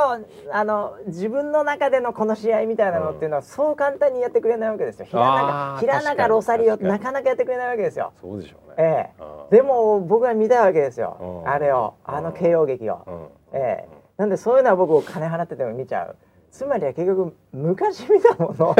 [0.51, 5.05] あの自分の中でのこの試合みたいなのっていうのはそう簡単にやってくれないわけですよ。
[5.05, 8.11] 平中平中ロサリオってなかなかやってくれないわけですよ。
[8.19, 8.75] そうでしょうね。
[8.77, 9.09] え
[9.51, 9.55] え。
[9.55, 11.49] でも僕は見たいわけですようん。
[11.49, 11.93] あれを。
[12.03, 13.31] あの KO 劇を。
[13.53, 13.57] うん。
[13.57, 14.03] ええ。
[14.17, 16.15] なんでそういうのは僕金払ってても見ちゃう
[16.54, 18.76] つまりは結局昔見たもの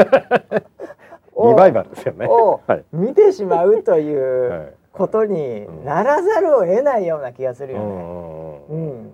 [1.34, 2.26] を リバイバルですよね。
[2.28, 2.84] を はい。
[2.92, 9.10] 見てしまうといはうことにならざるを得ないような気がするよね、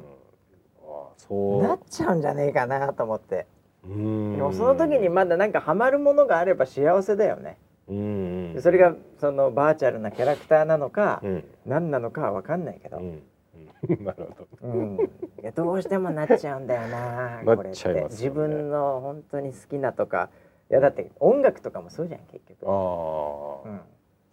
[1.17, 1.63] そう。
[1.63, 3.47] なっちゃうんじゃねえかなと思って。
[3.87, 4.37] うん。
[4.37, 7.57] でもその時にまだなんかハマるものがあれば幸せだよね。
[7.89, 11.45] うんそれがそのバーチャルなキャラクターなのかうん。
[11.65, 13.23] 何なのかは分かんないけど、うんうん
[14.05, 14.68] なるほど。
[14.68, 14.97] うん、
[15.43, 17.93] いやどうしてもなっちゃうんだよな これって。
[17.95, 18.05] ね。
[18.05, 20.31] 自分の本当に好きなとか。
[20.70, 23.68] いやだって音楽とかもそうじゃん結局、ああ。
[23.68, 23.81] うん、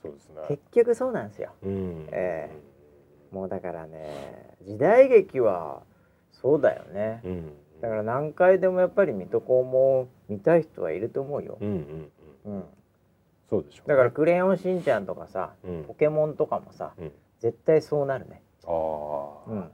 [0.04, 0.42] そうですね。
[0.48, 1.52] 結局そうなんですよ。
[1.64, 2.08] うん。
[2.12, 2.52] え
[3.32, 5.82] もうだからね時代劇は
[6.32, 7.22] そうだよね。
[7.24, 7.54] うん。
[7.82, 12.12] だから何回でもやっぱり水戸黄門見たい人はいると思うよ、うんうん
[12.46, 12.54] うん。
[12.56, 12.64] うん、
[13.50, 13.96] そうでしょうね。
[13.96, 15.84] だから「クレヨンしんちゃん」とかさうん。
[15.86, 17.12] ポケモンとかもさうん。
[17.40, 18.42] 絶対そうなるね、
[19.48, 19.72] うん、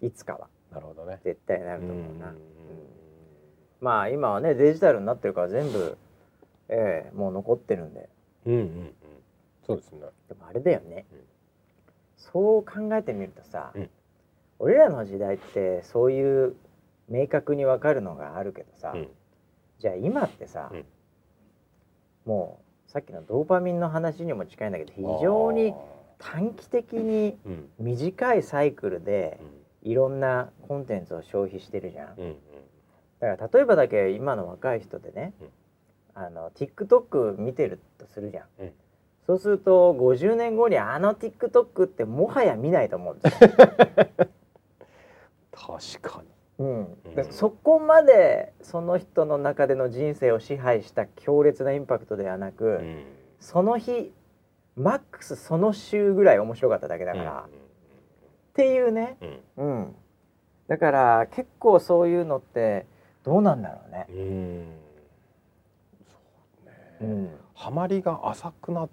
[0.00, 0.48] いつかは。
[0.70, 1.20] なるほどね。
[1.22, 2.36] 絶対なると思うな、うん
[3.80, 5.98] まあ今はねデジタルになってるから全部
[6.68, 8.08] ええもう残ってるんで。
[8.46, 8.94] うんうんうん。
[9.66, 10.00] そうですね。
[10.28, 11.18] でもあれだよね、うん。
[12.16, 13.90] そう考えてみるとさ、うん。
[14.60, 16.56] 俺らの時代ってそういう
[17.08, 19.08] 明確に分かるのがあるけどさ、うん。
[19.80, 20.84] じゃあ今ってさ、うん。
[22.24, 25.74] もうさっきのドーパミンの話にも近いんだけど非常に
[26.22, 27.36] 短期的に
[27.78, 29.40] 短いサイクルで
[29.82, 32.14] いろんなコンテンツを消費してるじゃん。
[32.16, 32.36] うんうん。
[33.20, 35.32] だから例えばだけ今の若い人でね、
[36.14, 38.72] あの TikTok 見てるとするじゃん、うん。
[39.26, 43.50] そうすると50年後にあの TikTok ってもはや見ないと思うんですよ、
[45.50, 46.28] 確かに。
[46.58, 47.32] うん、でうん。
[47.32, 53.04] そこまでその人の中での人生を支配した強烈なインパクトではなく、うん。
[53.40, 54.12] その日
[54.76, 59.16] マックスその週ぐらい面白かっただけだから、っていうね、
[59.56, 59.80] うん。
[59.80, 59.94] うん、
[60.68, 62.86] だから結構そういうのって
[63.24, 64.06] どうなんだろうね。
[64.10, 64.66] うんうん。
[66.06, 66.16] そ
[66.64, 66.96] うね。
[67.00, 67.30] うん。
[67.54, 68.88] ハマりが浅くなっ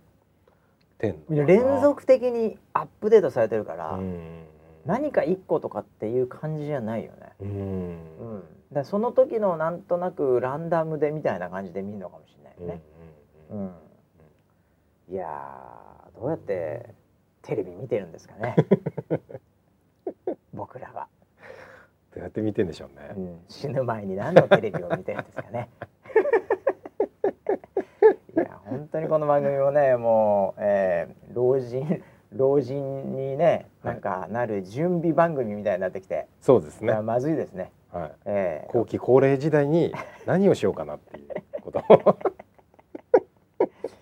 [0.98, 4.44] てんの連続的にアップデートされてるから、うん。
[4.86, 7.34] 何か一個とかっていう感じじゃないよね。
[7.40, 7.50] うん。
[7.50, 7.54] う
[8.38, 12.82] ん、だその時のなんとなくランダムでみたいな感じで見るのかもしれないよね。
[13.52, 13.60] うん。
[13.60, 13.72] うん
[15.12, 16.94] いやーどうやって
[17.42, 18.56] テレビ見てるんですかね。
[20.54, 21.08] 僕らは、
[22.14, 23.14] どうやって見てんでしょうね。
[23.18, 25.70] うん、死ぬ前に何のテレビを見てるんですかね。
[28.38, 37.02] いや本当にこの番組もねもう、えー老人老人にねなんかなる準備番組みたいになってきて、そうですね。
[37.02, 38.12] まずいですね、はい。
[38.26, 38.72] えー。
[38.72, 39.92] 後期高齢時代に
[40.28, 41.80] 何をしようかなっていうこと。
[41.80, 42.20] を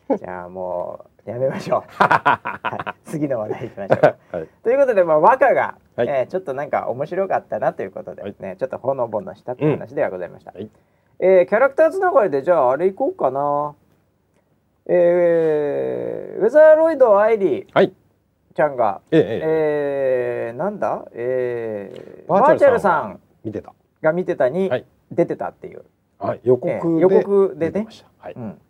[0.17, 4.35] じゃあもうやめましょう、 はい、次の話題いきましょう。
[4.37, 4.47] はい。
[4.63, 6.07] ということで、まあ、和歌が、はい。
[6.07, 8.35] えーちょっとなんか面白かったなということで、はい。
[8.39, 10.51] ね、ちょっとほのぼのしたっていう話ではございました。
[10.53, 10.69] はい。
[11.19, 13.75] えーキャラクターつながりでじゃああれいこうかな。
[14.85, 17.93] えーウェザーロイド愛理はい。
[18.53, 19.01] ちゃんが。
[19.11, 19.41] ええええ。
[19.43, 21.05] えーなんだ？
[21.13, 23.19] えーバーチャャルさん。
[23.43, 23.73] 見てた。
[24.01, 24.85] が見てたにはい。
[25.11, 25.83] 出てたっていう、
[26.19, 26.39] はい。
[26.43, 27.71] 予告でええ予告でね。
[27.71, 28.07] 出てました。
[28.19, 28.33] はい。
[28.33, 28.61] うん、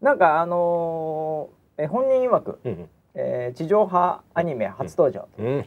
[0.00, 5.46] なんかあのーえ本人曰く、うんえー地上波アニメ初登場、うん。
[5.46, 5.64] うん。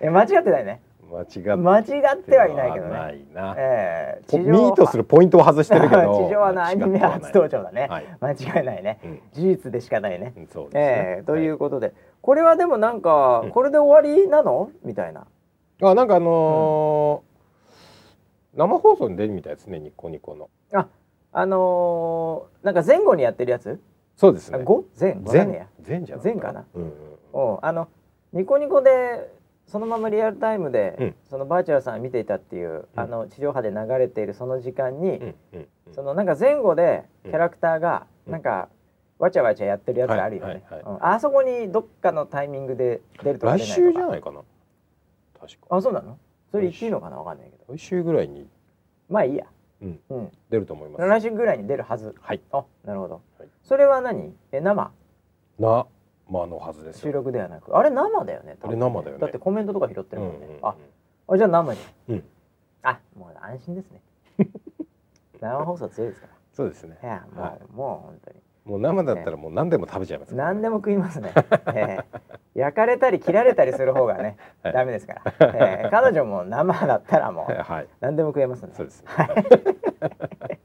[0.00, 0.80] え間違ってないね。
[1.10, 1.22] 間違
[2.14, 3.54] ってはいないけどなねいな。
[3.56, 8.04] えーこミートするポイントを外してるけど 地上波のアニメ初登場だね、はい。
[8.20, 8.98] 間違いないね。
[9.04, 9.20] うん。
[9.32, 10.80] 事実でしかないね、うんそうですね。
[11.18, 13.50] えーということで、これはでもなんか、うん。
[13.50, 14.70] これで終わりなの？
[14.84, 15.26] みたいな。
[15.82, 17.28] あなんかあのー
[18.54, 20.48] 生放送に出るみたいですねニコニコの。
[20.74, 20.88] あ
[21.32, 23.80] あのーなんか前後にやってるやつ、
[24.16, 24.58] そうですね。
[24.58, 25.14] あ五前？
[25.14, 25.66] わかんねえ全や。
[25.80, 26.64] 全じゃない全かな？
[26.74, 27.88] うんうあの
[28.32, 29.30] ニコニコで
[29.66, 31.14] そのままリアルタイムで、うん。
[31.28, 35.94] そのバーチャルさん見ていたっていう、あの地上波で流れているその時間に、うんうんうん。
[35.94, 38.32] そのなんか前後でうんキャラクターがうん。
[38.32, 38.68] なんか
[39.18, 41.06] わちゃわちゃやってるやつあるよね、はいはいはいうん。
[41.06, 43.74] あそこにどっかのタイミングで出るとか来出ないとか。
[43.74, 44.40] 週じゃないかな。
[45.40, 46.18] 確かあそうなの？
[46.50, 47.16] それ言っていいのかな？
[47.18, 47.76] わかんないけど。
[47.76, 48.48] 来週ぐらいに。
[49.10, 49.46] まあいいや、
[49.82, 50.00] うん。
[50.10, 51.04] うん、出ると思います。
[51.04, 52.14] 来週ぐらいに出るはず。
[52.20, 52.40] はい。
[52.52, 53.48] あなるほど、はい。
[53.62, 54.34] それは何？
[54.52, 54.90] え生？
[55.58, 55.86] な
[56.30, 57.02] まあのはずですよ。
[57.10, 57.76] 収録ではなく。
[57.76, 59.20] あれ生だよねあれ生だよね。
[59.20, 60.74] だってコメントとか拾ってるもんね、うんうんうんあ
[61.30, 61.80] あじゃあ生に。
[62.08, 62.24] うん。
[62.82, 64.02] あもう安心ですね。
[65.40, 66.98] 生放送強いですかそうですね。
[67.02, 70.34] らいやもう、はもう本当にもう生だったらもう何でも食べちゃいます。
[70.34, 71.32] から何でも食いますね、
[71.74, 72.04] えー
[72.54, 74.72] 焼かれたり切られたりする方がね、 はい。
[74.72, 75.22] ダメですから、
[75.54, 77.86] えー彼女も生だったらもうはい。
[78.00, 78.70] 何でも食えますね。
[78.74, 79.04] そうです。
[79.04, 80.58] ね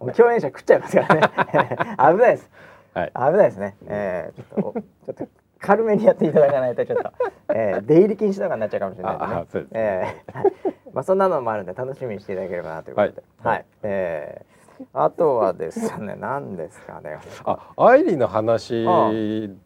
[0.00, 1.20] もう共演者食っちゃいますからね。
[2.16, 2.50] 危ないです。
[2.94, 3.12] はい。
[3.14, 7.12] 危ないですね、えー、ちょっとちょっと軽めにやっていただかないとちょっと、
[7.54, 9.34] えー、出入り禁止とかになっちゃうかもしれないですね。
[9.36, 9.80] ああそうですね。
[9.80, 10.52] えーはい。
[10.92, 13.22] まあそんなのもあるんで楽しみにしていただければなということで。
[13.42, 13.60] は、はい。
[13.60, 13.64] い。
[13.82, 14.51] えー
[14.92, 17.18] あとはですね 何ですかね。
[17.44, 18.84] あアイリーの話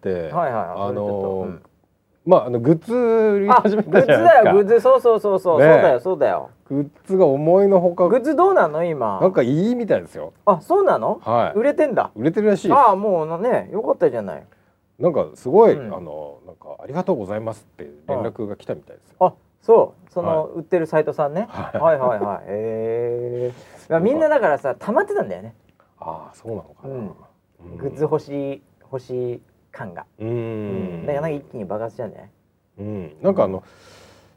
[0.03, 1.63] であのうん。
[2.25, 4.45] まああのグッズ売りあ始めたグッズじゃないですか。
[4.45, 4.81] だよグッズ。
[4.81, 5.71] そうそうそうそう、ねえ。
[5.71, 6.51] そうだよそうだよ。
[6.69, 8.09] グッズが思いのほか。
[8.09, 9.21] グッズどうなの今？
[9.21, 10.33] なんかいいみたいですよ。
[10.45, 11.59] あそうなの、はい。
[11.59, 12.11] 売れてんだ。
[12.17, 12.73] 売れてるらしい。
[12.73, 14.45] ああもうねよかったじゃない。
[14.99, 15.95] なんかすごい、うん。
[15.95, 19.17] あのなんかありがとうございますって連絡が来たみたいですよ。
[19.21, 19.33] あ
[19.67, 20.53] そうその、はい。
[20.53, 21.79] 売ってるサイトさんね、はい。
[21.79, 22.45] はいはいはい。
[22.47, 23.53] へ
[23.91, 25.57] えみんなだからさ溜まってたんだよね、
[25.99, 26.95] ああそうなのかな。
[26.95, 27.17] うん。
[27.73, 27.77] うん。
[27.77, 29.43] グッズ欲しい欲しい
[29.73, 31.03] 感が、うん。
[31.03, 31.07] ん。
[31.07, 32.31] だからなんか一気に爆発したんじゃない、
[32.79, 33.17] うん。
[33.21, 33.65] なんかあの、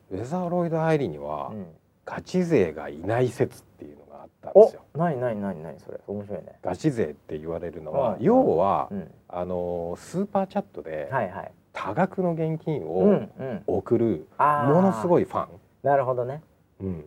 [0.10, 1.68] ウェザーロイドアイリーには、うん、
[2.06, 4.82] ガチ勢がいない説っていうのがあったんでおすよ。
[4.96, 6.00] なになになになにそれ。
[6.08, 6.58] 面白いね。
[6.64, 9.12] ガチ勢って言われるのは、はい要は、うん。
[9.28, 11.52] あのスーパーチャットではいはい
[11.82, 13.64] 多額の現金うんをうん。
[13.68, 15.50] 送るものすごいファン。
[15.82, 16.44] なるほどね、
[16.82, 16.88] うん。
[16.88, 17.04] うん、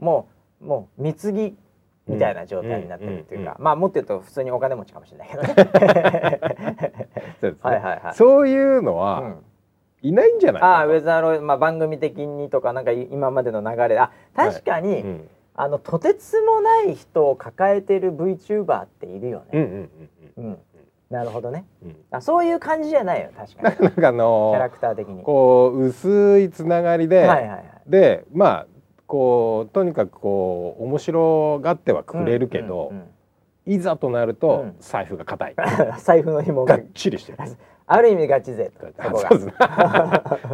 [0.00, 0.28] も
[0.62, 1.56] うもう貢ぎ
[2.06, 5.54] みたいな状態になってるっていうか、まあもっと言うと普通にお金持ちかもしれないけどね。
[7.40, 7.70] そうですね。
[7.70, 8.14] はいはいはい。
[8.14, 9.44] そういうのはうん。
[10.02, 15.28] いないんじゃないああウェザーロイド、まあ、番組的にとかなんかい今までの流れあ確かに、うん。
[15.54, 19.44] あのとてつもない人を抱えてる VTuber っているよね。
[19.52, 19.90] うんうん
[20.36, 20.44] うん。
[20.44, 20.58] うん、
[21.14, 21.64] なるほどね。
[21.82, 21.88] うん。
[21.90, 23.76] うんあそういう感じじゃないよ確かに。
[23.76, 25.22] キ なんかあのャラクター的に。
[25.22, 27.48] こう薄いつながりで、はいはい。
[27.48, 27.62] はい。
[27.86, 28.66] でまあ
[29.06, 33.04] こうとにかくこう面白がってはくれるけど、うんうん
[33.66, 34.76] いざとなると、うん。
[34.78, 35.54] 財布が硬い。
[35.56, 35.56] う
[35.96, 36.76] ん財布の紐が。
[36.76, 37.38] がっちりしてる。
[37.86, 38.70] ある意味ガチ勢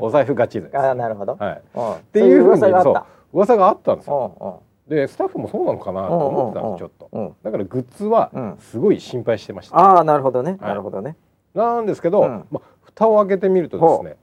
[0.00, 0.78] お財布ガチです。
[0.78, 1.36] あなるほど。
[1.36, 3.06] はい、うん、っっていうふうにそう噂があった。
[3.32, 4.32] 噂があったんですよ。
[4.40, 4.54] うんうん
[4.90, 7.08] でスタッフもそうなのかなと思ってたんですちょっと。
[7.12, 7.36] うん。
[7.44, 8.56] だからグッズはうん。
[8.58, 10.50] すごい心配してました、ああなるほどね。
[10.52, 10.60] はい。
[10.60, 11.16] なるほどね。
[11.54, 12.44] なんですけど、うん。
[12.50, 14.16] まあ、蓋を開けてみるとですね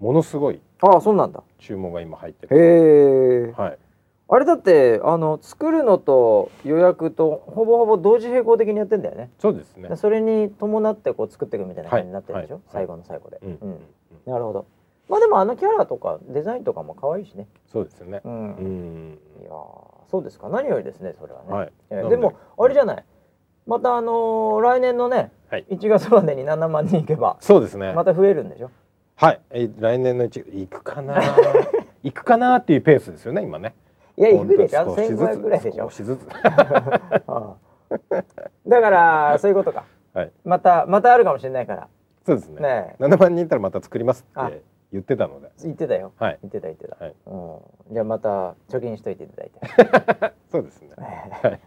[0.00, 1.42] ものすごいああそうなんだ。
[1.58, 3.52] 注文が今入ってるへえ。
[3.52, 3.78] はい。
[4.28, 9.30] あれだってあの作るのと予約とほぼほぼ同時並行的にやってんだよね。
[9.38, 9.88] そうですね。
[9.88, 13.80] でそれに伴ってこう作っていくみたいな感じになってるでしょ、最後の最後で、うん。
[14.26, 14.66] なるほど。
[15.08, 17.46] まあでもあのキャラとかデザインとかも可愛いしね。
[17.70, 18.20] そうですよね。
[18.24, 19.18] うん、うん。
[19.40, 20.48] いやーそうですか。
[20.48, 21.72] 何よりですねそれはね、はい。
[21.90, 22.10] えーで？
[22.10, 23.04] でもあれじゃない。
[23.66, 25.64] またあのー来年のね、はい。
[25.70, 27.92] 1月までに7万人いけばそうですね。
[27.92, 28.70] また増えるんでしょ？
[29.16, 29.40] はい。
[29.50, 31.20] え来年のうち行くかな
[32.04, 33.74] 行くかなっていうペースですよね今ね。
[34.16, 34.84] いや行くでしょ？
[34.84, 35.20] ほんと少しずつ。
[35.20, 35.84] 1500ぐらいでしょ？
[35.84, 36.26] 少しずつ。
[38.66, 39.84] だからそういうことか。
[40.14, 40.30] はい。
[40.44, 41.88] またまたあるかもしれないから。
[42.24, 42.60] そうですね。
[42.60, 45.50] ね7万人いったらまた作りますあって言ってたので。
[45.62, 46.12] 言ってたよ。
[46.18, 46.38] はい。
[46.42, 47.14] 言ってた言ってた、はい。
[47.26, 50.34] うん、じゃあまた貯金しといていただいて。
[50.50, 50.90] そうですね。
[50.96, 51.60] はい。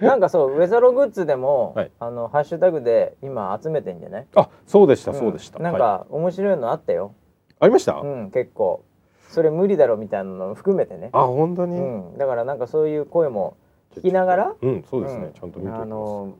[0.04, 1.90] なんかそうウェザログッズでも、はい。
[2.00, 4.26] あのハッシュタグで今集めてんじゃない？
[4.34, 5.58] あそうでしたそうでした。
[5.60, 7.14] んなんはいか面白いのあったよ、
[7.60, 7.94] ありました？
[8.00, 8.82] うん結構。
[9.28, 11.82] それ無理だろみたいなのも含めてね、あ本当に、う
[12.14, 13.56] ん、だからなんかそういう声も
[13.96, 14.54] 聞きながら？
[14.60, 16.34] うんそうですね、うんちゃんと見てあの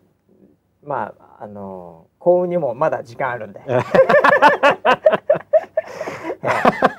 [0.85, 3.61] まああの幸運にもまだ時間あるんで。
[3.67, 3.79] え。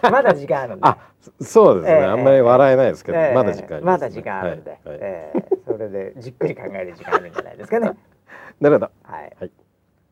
[0.05, 0.81] えまだ時間あるんで。
[0.85, 0.97] あ
[1.39, 2.05] そそうですね、ええ。
[2.05, 3.33] あんまり笑えないですけど、ええ。
[3.33, 4.89] まだ時間あね、まだ時間あるんで、はい。
[4.89, 4.99] はい。
[5.01, 5.43] ええ。
[5.65, 7.93] それでじっくり考える時間あるんじゃないですかね。
[8.61, 8.91] なるほど。
[9.01, 9.51] はい、はい。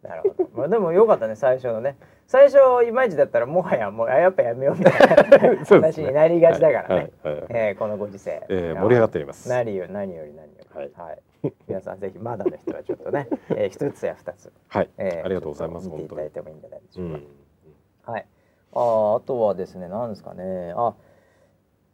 [0.02, 1.96] なるほど、まあ、でもよかったね最初のね。
[2.26, 2.58] 最初
[2.88, 7.12] いまいちだったらもはやもうあやっぱやめようみたいな 話になりがちだからね、はい。
[7.24, 7.36] はい。
[7.36, 7.46] はい。
[7.50, 9.48] ええこのご時世、えー盛り上がっております。
[9.48, 10.80] 何よ何より何より。
[10.80, 10.92] はい。
[10.98, 11.20] はい、
[11.68, 17.28] 皆さんぜひまだの人はちょっとね、 えー、一つや二つ、はい、えーありがとうございます見ていただいてもいいんじゃないでしょうか、うん
[18.06, 18.26] はい。
[18.74, 20.74] あーあとはですね何ですかね。
[20.76, 20.94] あ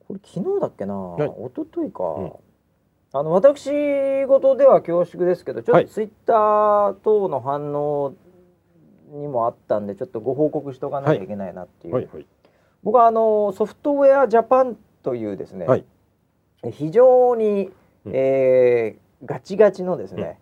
[0.08, 1.24] これ昨日だっけな、い。
[1.24, 2.34] 一昨日か、うん。
[3.12, 5.86] あの私事では恐縮ですけどちょっはい。
[5.86, 8.14] とツイッター等の反応
[9.12, 12.26] にもあったんでちょっとご報告しておかなきゃいけないなっていう、はいはい。
[12.82, 15.86] 僕はあのソフトウェアジャパンというですね、はい。
[16.72, 17.72] 非常に、
[18.06, 18.12] うん。
[18.16, 20.39] えーガチガチのですね、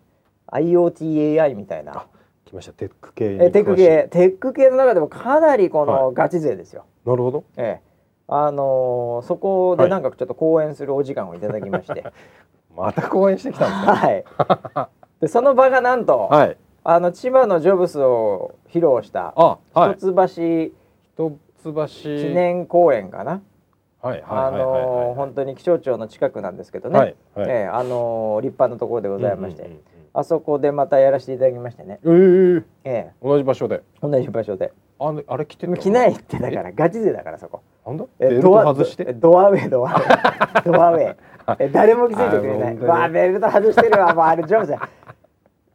[0.51, 1.93] IoTAI みたいな。
[1.93, 2.05] あ
[2.45, 2.73] 来ました。
[2.73, 4.07] テック系にえテック系。
[4.09, 6.85] テック系の中でもかなりこのはガチ勢ですよ。
[7.05, 7.43] なるほど。
[7.57, 7.87] ええ。
[8.29, 9.91] あのーそこではい。
[9.91, 12.05] なんかちょっと講演するお時間をいただきまして、
[12.75, 14.07] また講演してきたんですか？
[14.07, 14.23] はい。
[15.21, 16.57] でその場がなんと、はい。
[16.83, 19.33] あの千葉のジョブスを披露した
[19.97, 20.71] 一橋一
[21.17, 21.87] 橋。
[21.87, 23.41] 記念公園かな、はい
[24.07, 24.61] あはいはいはい。
[24.61, 27.49] のー本当に気象庁の近くなんですけどね、はいはい。
[27.49, 29.79] ええあのー立派なところでございまして、うんうん
[30.13, 32.89] あそこでまたやらせていただきましてね、うんえ。
[32.89, 33.13] ええ。
[33.21, 33.83] 同じ場所で。
[33.97, 34.73] え同じ場所で。
[34.99, 37.61] あれあれ来てた着ないってだからガチ勢だからそこ。
[37.85, 38.05] なんだ？
[38.19, 39.13] えベルト外して？
[39.13, 40.63] ドドアウェイドアウェイ。
[40.71, 41.15] ドアウェイ。
[41.59, 42.77] え誰も気づいてくれない。
[42.79, 44.75] わあベルト外してるわもうあれジョブズ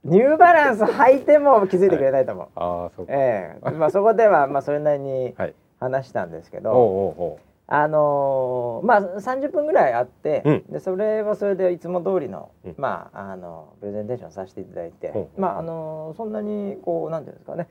[0.02, 3.12] ニューバランス履いても気づいてくれないと思う、ああそうか。
[3.14, 3.70] ええ。
[3.70, 5.54] まあそこではまあそれなりにはい。
[5.78, 7.38] 話したんですけおうど、おうおう
[7.74, 10.64] あのーまあ30分ぐらいあって、うん。
[10.70, 12.74] でそれはそれでいつも通りの、うん。
[12.76, 15.28] まああのプレゼンテーションさせていただいて、うん。
[15.42, 17.68] まああのーそんなにこうなんていうんですかね、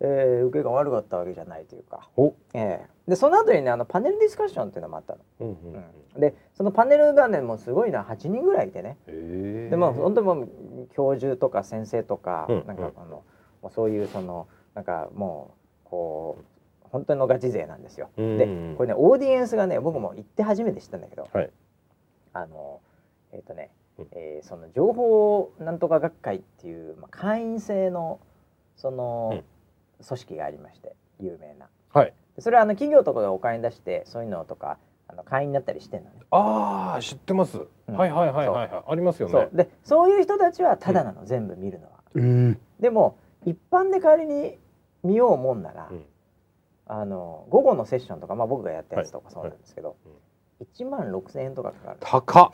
[0.00, 2.34] えー受けが悪かったわけじゃないというか、お。
[2.54, 2.86] ええ。
[3.06, 5.20] でその後にねあのパネルディスカッションっていうのもあったの。
[5.40, 5.54] うんうん
[6.14, 6.20] うん。
[6.20, 8.96] でそのパネルがねもうすごいな8人ぐらいいてね。
[9.06, 10.48] でもう本当にもう
[10.92, 12.66] 教授とか先生とか、うん。
[12.66, 13.22] なんかあの
[13.70, 16.44] そういうそのなんかもうこう
[16.96, 18.08] 本当のガチ勢なんですよ。
[18.16, 18.46] うんで
[18.78, 21.50] これねオーディエンスがね僕も行って初めて知ったんだけど、はい。
[22.32, 22.80] あの
[23.32, 24.06] えっ、とね、うん。
[24.12, 28.18] えーその情報なんとか学会っていう、まあ、会員制の
[28.76, 29.42] その、
[30.06, 31.68] 組織がありまして有名な。
[31.92, 32.14] はい。
[32.34, 34.78] でそれはあの企業とかがお金出してそういうのとか
[35.08, 36.16] あの会員になったりしてんのね。
[36.30, 37.94] ああ知ってます、うん。
[37.94, 38.82] はいはいはいはいはい。
[38.88, 39.32] ありますよね。
[39.32, 39.50] そう。
[39.52, 41.90] でそういう人たちはただなの、全部見るのは。
[42.16, 44.58] えーでも一般で仮に
[45.04, 46.04] 見ようもんなら、うん
[46.86, 49.96] あの午後のセッションとか、まあ、僕がやったやつとかそうなんですけど、はい
[50.78, 51.98] 1万6,000円とかかかる。
[52.00, 52.50] 高っ。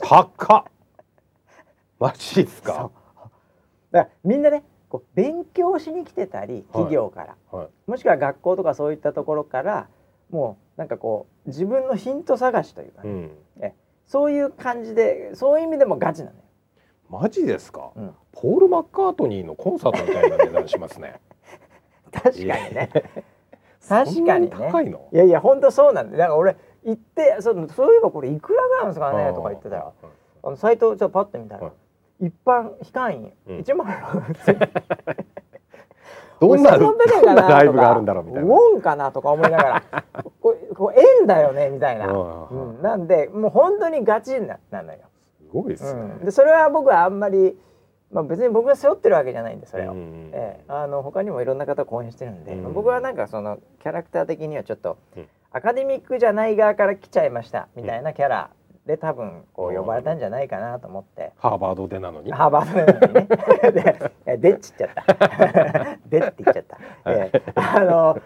[0.00, 0.64] 高っ。
[1.98, 2.90] マジですか？
[3.90, 7.90] だからみんなねこう勉強しに来てたり企業から、はい。
[7.90, 9.88] もしくは学校とかそういったところから
[10.30, 13.72] もうなんかこう自分のヒント探しというかね、うん。
[14.04, 16.42] そういう感じでそういう意味でもガチなのよ。
[17.08, 18.14] マジですか、うん。
[18.32, 21.18] ポール・マッカートニーのコンサートみたいな値段しますね。
[22.12, 22.90] 確かにね。
[23.88, 25.08] 確かにね高いの？
[25.12, 29.32] いやいや本当そうなんでだから俺行ってそうそういえばこれいくらぐらいなんですかね？
[29.32, 29.94] とか言ってたよ。
[30.44, 31.72] あのサイトをちょっとパッと見たら、は
[32.20, 32.26] い。
[32.26, 33.32] 一般非会員。
[33.48, 33.58] うん。
[33.58, 34.68] 1万6000
[36.40, 38.48] どんなどんななライブがあるんだろうみたいな。
[38.48, 39.82] ウォンかなとか思いながら
[40.42, 44.98] こうこう円だよねみたいな、うん、なんでもう本当にガチななのよ、
[45.38, 47.56] すごいですね、うん、でそれは僕はあんまり、
[48.12, 52.74] まあ、別に僕が背負ってるわけじゃないんでそれを、うんええ、あの他にもいろんな方講演してるんで、うん。
[52.74, 55.26] 僕はなんかそのキャラクター的にはちょっと、うん。
[55.50, 58.50] アカデミックじゃない側から来ちゃいましたみたいなキャラ
[58.86, 61.32] で多分こう呼ばれたんじゃないかなと思って。
[61.38, 62.32] ハーバードでなのに？
[62.32, 64.36] ハーバードなのにね。
[64.38, 65.98] で、っちっちゃった。
[66.08, 66.78] でって言っちゃった。
[67.06, 68.20] ええあの、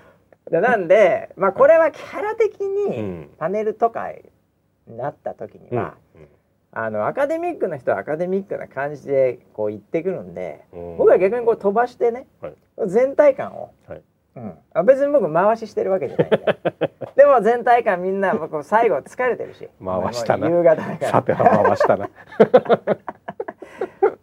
[0.51, 3.31] でなんで、まあ、これはキャラ的うにん。
[3.39, 4.11] パネルとか
[4.87, 5.95] になった時には、
[6.79, 10.97] あのアカデミックな人はアカデミックな感じでこう言ってくるんで、うん。
[10.99, 12.55] 僕は逆にこう飛ばしてね、はい。
[12.87, 14.03] 全体感を、はい。
[14.37, 16.39] うん、あ別に僕回ししてるわけじゃないんで
[17.17, 19.71] でも全体感みんな僕最後疲れてるし。
[19.83, 20.51] 回したな。
[20.51, 21.09] 夕方だから。
[21.09, 22.11] さては回したな。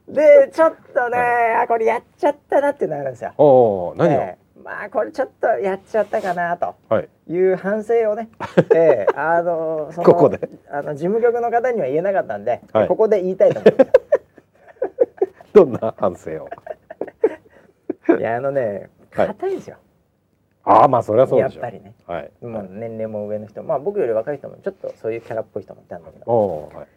[0.07, 1.17] でちょっとね、
[1.59, 3.33] あこれやっちゃったなっていうのがあるんですよ。
[3.39, 6.75] おお何を、ええまあこれちょっとやっちゃったかなと。
[6.89, 7.09] はい。
[7.27, 8.29] いう反省をね、
[8.73, 10.39] ええあのそのここで。
[10.69, 12.87] あの事務局の方には言えなかったんで、はい。
[12.87, 13.91] ここで言いたいと思います。
[15.53, 16.49] どんな反省を？
[18.17, 19.27] いやあのねはい。
[19.27, 19.77] 硬いんですよ。
[20.65, 21.93] ああまあそれはそうでしょやっぱりね。
[22.07, 22.31] はい。
[22.41, 23.63] もう年齢も上の人。
[23.63, 26.69] まあ僕より若い人もちょっとそういうキャラっぽい人もいたんだけど。
[26.73, 26.87] はい。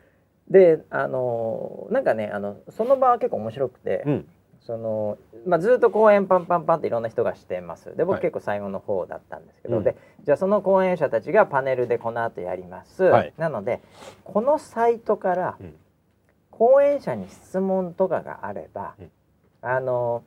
[0.53, 4.29] であのなんかねあのその場は結構面白くて、うん
[4.67, 7.95] そのまあ、ずっと公演パンパンパンっていろんな人がしてます。
[7.97, 8.21] で僕はい。
[8.21, 9.85] 結構最後の方だったんですけど、うん。
[9.85, 13.33] でじゃあその講演者たちがパネルでこの後やります、はい。
[13.39, 13.81] なので
[14.25, 15.75] このサイトからうん。
[16.51, 19.11] 講演者に質問とかがあれば、うん。
[19.62, 20.25] あの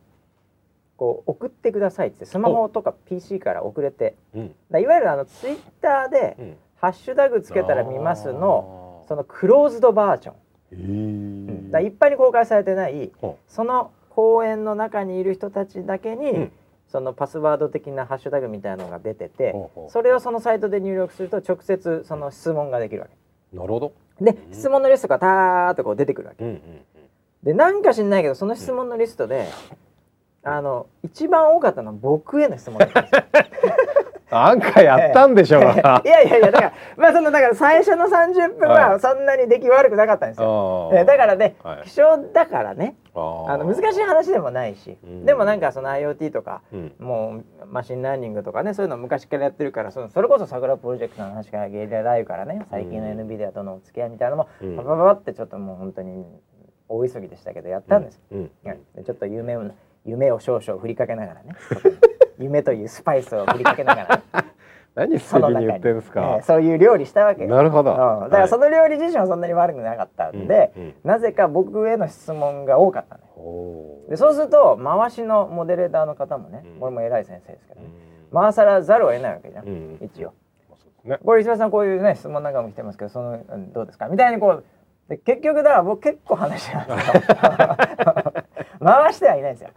[0.95, 4.15] こう送ってくださいってスマホとか PC から送れて。
[4.33, 4.55] うん。
[4.71, 11.65] だいわゆるあのツイッターでうん「ハッシュタグつけたら見ますの」そのクローズドバージョン、へうん。
[11.67, 16.51] えだから一般に公開されてないほその公演の中にいる人たちだけに、うん。
[16.89, 23.55] そのパスワード的なハッシュタグみたいなのが出ててほうほうそれをそのサイトで入力すると直接その質問ができるわけ。
[23.55, 23.93] なるほど。
[24.19, 24.53] でうん。
[24.53, 26.43] 質問のリストがターッとこう出てくるわけ。
[26.43, 26.61] うんうん。
[27.43, 29.47] でなんか知んないけどその質問のリストで、
[30.43, 33.23] あの一番多かったのは僕への質問だったんですよ
[34.31, 35.61] あんかやったんでしょう。
[35.63, 38.99] いがやいやいやだからまあそのだから最初の30分ははい。
[38.99, 40.99] そんなに出来悪くなかったんですよ、あー。
[41.01, 41.83] えだからね、はい。
[41.83, 42.95] 希少だからね。
[43.15, 45.25] あの難しい話でもないし、うん。
[45.25, 46.93] でもなんかその IoT とかうん。
[46.99, 53.19] もう machine learning とかねそういうの昔からやってるからそのそれこそ桜プロジェクトの話からゲリラライブからね最近のうん。
[53.19, 54.75] NVIDIA とのお付き合いみたいなのもうん。
[54.77, 56.25] パパパパってちょっともう本当に
[56.87, 58.51] 大急ぎでしたけどやったんです、うん。
[58.63, 59.63] はいでちょっと夢を
[60.05, 61.55] 夢を少々振りかけながらね
[62.39, 64.21] 夢というスパイスを振りかけながら、
[64.95, 67.43] 何素その中に敵に言ってるんですえかーそういう料理したわけ。
[67.43, 67.91] よなるほど。
[67.91, 67.97] うん。
[67.97, 73.27] だからその料理自身はそんなに悪くなかったんで、うんうんなぜか僕への質問が多かったのよ。
[73.37, 74.09] おー。
[74.11, 76.79] でそうすると回しのモデレーターの方もね、うん。
[76.79, 77.87] これも偉い先生ですけどね、
[78.31, 78.41] うん。
[78.41, 80.33] 回さらざるを得ないわけじゃん、うん一応。
[81.03, 81.17] ね。
[81.23, 84.63] これ石橋さんこういうね質問なんかも来てますけどそのうんどうですかみたいにこう
[85.09, 86.95] で結局だから僕結構話してますよ
[88.83, 89.69] 回してはいないんですよ、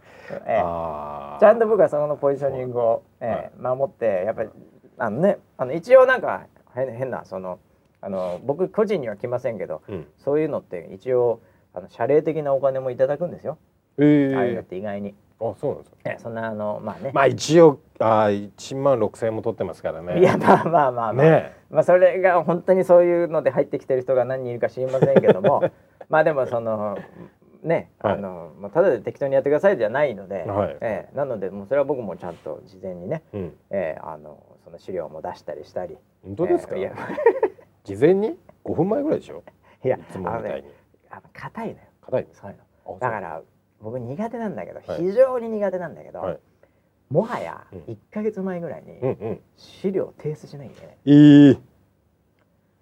[0.45, 1.39] えー。
[1.39, 4.49] ちゃんと僕はそのポジショニングを、ええ守ってやっぱり
[4.97, 7.59] あのねあの一応なんか変変なその
[8.01, 10.07] あの僕個人には来ませんけどうん。
[10.17, 11.41] そういうのって一応
[11.73, 13.57] あの謝礼的なお金もいただくんですよ、
[13.97, 14.33] え。
[14.35, 15.97] ああいうのっえて意外に、あそうなんですか。
[16.05, 20.19] ええそんなあのまあね、まあ一応あ1万6千円も取ってますからね。
[20.19, 25.63] いやまあまあまあまあ、ねまあそれが本当にそういうので入ってきてる人が何人いるか知りませんけども。
[26.09, 26.97] まあでもその
[27.63, 28.13] ねはい。
[28.15, 30.77] あの、まあ、ただで適当にやってくださいじゃないので、はい。
[30.81, 33.41] ええなのでもうそれは僕もちゃんと事前にね、うん。
[33.69, 35.97] ええあのその資料も出したりしたり。
[36.23, 36.75] 本当ですか？
[36.75, 36.93] ええいや
[37.83, 39.43] 事前に？5分前ぐらいでしょ？
[39.83, 40.67] いやいつもみたいに。
[41.09, 41.79] あのねいのよ。
[42.01, 42.57] 硬いそういう
[42.87, 42.97] の。
[42.99, 43.41] だから
[43.81, 45.01] 僕苦手なんだけど、はい。
[45.01, 46.39] 非常に苦手なんだけど、はい。
[47.09, 47.79] もはやうん。
[47.81, 49.41] 1か月前ぐらいにうんうん。
[49.57, 51.61] 資料を提出しなきゃいけない、いい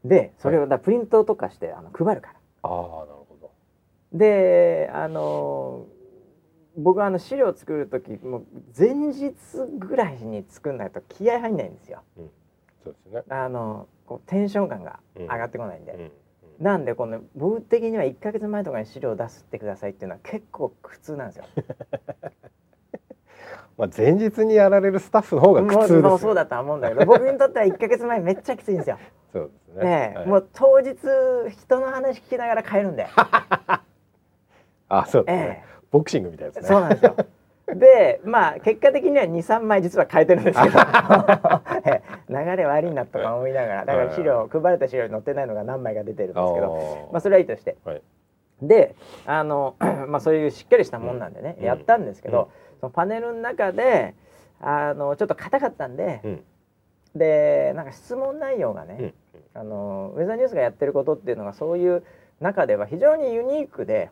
[0.06, 2.36] でそれをだプリントとかしてあの配るから。
[2.64, 3.21] ああなるほど
[4.14, 5.86] であの
[6.78, 8.46] 僕はあの資料作る時もう
[8.78, 9.34] 前日
[9.78, 12.02] ぐらいに作んないと気合入んないんですよ。
[12.84, 13.24] そうですね。
[13.30, 16.02] あのこうテンション感が上がってこないんで、うん。
[16.02, 16.12] うん。
[16.60, 21.46] なんでこの僕的には1か月前とかに資料を出すってくださいっていうのは結構苦痛なんですよ。
[23.78, 28.98] まあ前日にやられるスタッフの方が苦痛ですよもうそうだとは思うんだけど 僕にとっては1か月前めっちゃきついんですよ。
[29.34, 29.84] そうですね。
[29.84, 30.96] ねえ、はいもう当日
[31.50, 33.08] 人の話聞きながら帰るんで、
[34.92, 36.68] あそうですえねボクシングみたいですえ、ね。
[36.68, 37.16] そうなんですよ。
[37.68, 40.80] でまあ結果的には23枚実は変えてるんですけど。
[41.86, 42.02] ええ。
[42.30, 43.86] 流れ悪いなとか思いながら。
[43.86, 47.10] だから資料配られた資料に載ってないのが何枚か出てるんですけど。
[47.12, 48.02] まあそれはいいとして、はい。
[48.62, 49.76] であの
[50.08, 51.66] まあそういうしっかりしたもんなんでね、うん。
[51.66, 52.80] やったんですけど、うん。
[52.80, 54.16] そのパネルの中で
[54.60, 56.44] あのちょっと硬かったんで、うん。
[57.16, 59.14] でなんか質問内容がね、うん。
[59.54, 62.04] あのウェザーニュースがやってることっていうのがそういう
[62.40, 64.10] 中では非常にユニークで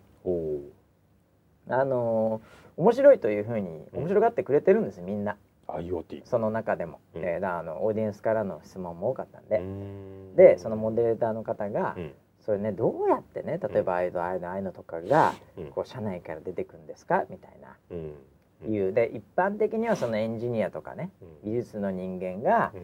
[1.70, 2.42] あの
[2.78, 4.00] 面白いというふうにうん。
[4.00, 5.38] 面白がってくれてるんですみんな。
[5.68, 7.24] IoT その中でも、うん。
[7.24, 10.36] えーだあのオーディエンスからの質問も多かったんで、うん。
[10.36, 12.14] でそのモデレーターの方が、うん。
[12.40, 15.66] それねどうやってね例えばああいうのああいうのああいうのとかがうん。
[15.68, 17.76] こう社内から出てくるんですかみたいな。
[17.92, 18.74] うん。
[18.74, 18.94] いう。
[18.94, 21.12] で一般的にはそのエンジニアとかね
[21.44, 22.82] 技術の人間がうん。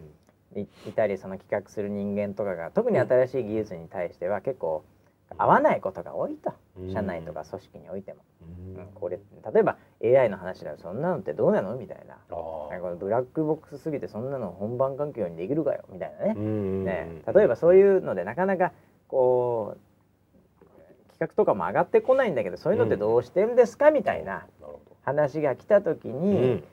[0.58, 4.86] いいたりその企画する人間とかが特に新しい技術に対しては結構
[5.38, 6.54] 合わないことが多いと。
[6.80, 6.94] うん。
[6.94, 8.78] 社内とか組織においても、うん。
[8.78, 9.20] うんこれ
[9.54, 10.78] 例えば AI の話だよ。
[10.78, 11.76] そんなのってどうなの？
[11.76, 12.18] みたいな。
[12.30, 15.84] このブラックボックスすぎてそんなの本番環境にできるかよ。
[15.92, 17.22] みたいなね,、うんね。
[17.34, 18.72] 例えばそういうのでなかなか
[19.08, 20.66] こう
[21.12, 23.92] 企画とかも上がってこないんだけどそういうのってどうしてるんですか？
[23.92, 24.46] みたいな
[25.04, 26.64] 話が来た時どに、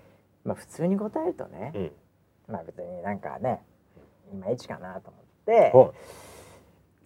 [0.44, 1.92] まあ普通に答えるとね、うん。
[2.48, 3.62] まあ別になんかね
[4.32, 5.72] いまいちかなと思って。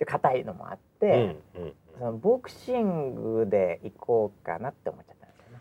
[0.05, 5.59] 硬いのもあっいて、うんうんそのボクシングで行こうかなって思っちゃったんですよね。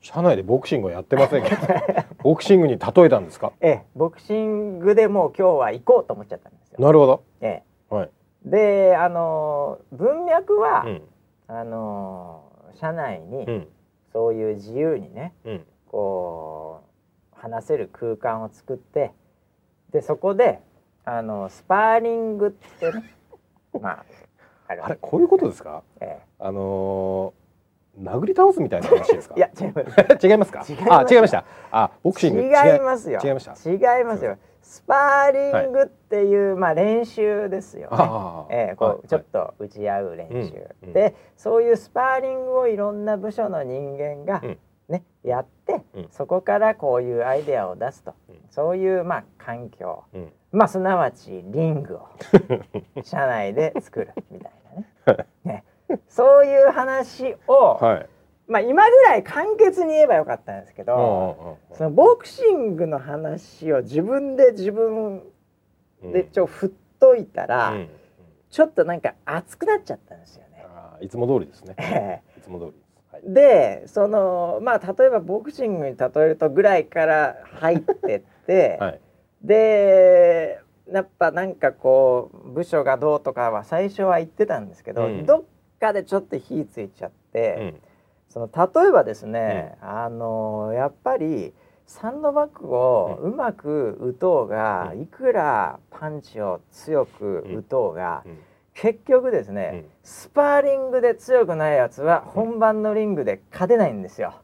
[0.00, 1.56] 社内でボクシングはやってませんけど
[2.24, 3.52] ボクシングに例えたんですか？
[3.60, 6.78] ええボクシングでもう今日は行こうと思っちゃったんですよ。
[6.80, 7.22] なるほど。
[7.42, 8.10] えはい、
[8.46, 8.50] え、
[8.90, 11.02] であの文脈は、うん。
[11.48, 12.42] あの
[12.74, 13.68] 社内にうん。
[14.14, 15.66] そういう自由にねうん。
[15.88, 16.80] こ
[17.36, 19.12] う話せる空間を作って
[19.90, 20.60] でそこで
[21.04, 23.02] あのスパーリングってね
[23.80, 24.04] まあ
[24.68, 25.82] あるあれこういうことですか？
[26.00, 29.34] えあのー、殴り倒すみたいな話ですか？
[29.36, 30.16] えいや違います。
[30.26, 30.64] 違いますか？
[30.68, 31.44] 違いましたあ違いました。
[31.70, 32.42] あボクシング。
[32.42, 32.46] 違
[32.76, 33.20] いますよ。
[33.22, 33.70] 違いました。
[33.70, 34.36] 違いますよ。
[34.62, 37.96] スパーリングっていう、まあ練習ですよね。
[38.50, 38.96] ええこはい。
[39.04, 40.92] うちょっと打ち合う練習、うんうん。
[40.92, 44.58] でそういうスパーリングをいろんな部署の人間がうん。
[44.88, 46.08] ね、やって、うん。
[46.10, 50.04] そこからこういうアイデアを出すと、うんそういうまあ環境。
[50.14, 50.32] うん。
[50.52, 52.08] まあすなわちリングを
[53.02, 54.52] 社内で作るみたい
[55.06, 55.26] なね。
[55.44, 55.64] ね。
[56.08, 58.08] そういう話を、はい。
[58.46, 65.22] まあ今ぐらい簡潔に言えばよかったんですけど、そのボクシングの話を自分で自分
[66.02, 66.12] うん。
[66.12, 67.88] でちょ振っといたら、うんうん。
[68.50, 70.64] ちょっとなんか熱くなっちゃったんですよね。
[70.74, 71.74] あーいつも通りですね。
[71.78, 72.72] えいつも通り
[73.24, 79.00] でそのまあ例えばボクシングに例えるとぐらいから入ってって、はい。
[79.42, 80.60] で
[80.92, 85.26] やっぱなんかこう部署がどうとかは最初は言ってたんですけど、うん。
[85.26, 85.44] どっ
[85.80, 87.80] かでちょっと火ついちゃって、うん。
[88.28, 91.52] その例えばですね、あのやっぱり
[91.86, 95.02] サンドバッグをうまく打とうが、うん。
[95.02, 98.38] いくらパンチを強く打とうが、うん。
[98.74, 99.90] 結局ですね、うん。
[100.02, 104.34] スパーリングで強くないやつは本番のリングで勝てないんですよ。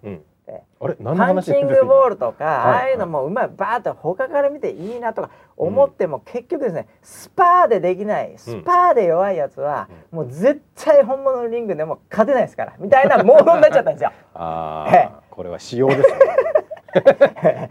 [0.49, 0.97] うんえあれ？
[0.99, 2.55] 何のパンチングボールとか、はい。
[2.55, 14.11] ああいうのもうまいバーッと他から見ていいなとか思っても、結局ですねスパーでできないスパーで弱いやつは、もう絶対本物のリングでも勝てないですからみたいなモードになっちゃったんですよ。
[14.35, 17.71] あえあこれは仕様ですね。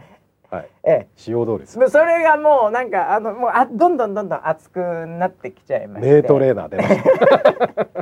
[0.50, 0.68] はい。
[0.84, 1.82] え仕様通りです。
[1.82, 6.12] え、それがもうなんかあのもうあどんどんどんどん熱くなってきちゃいまして。
[6.12, 8.01] 名トレーナー出ました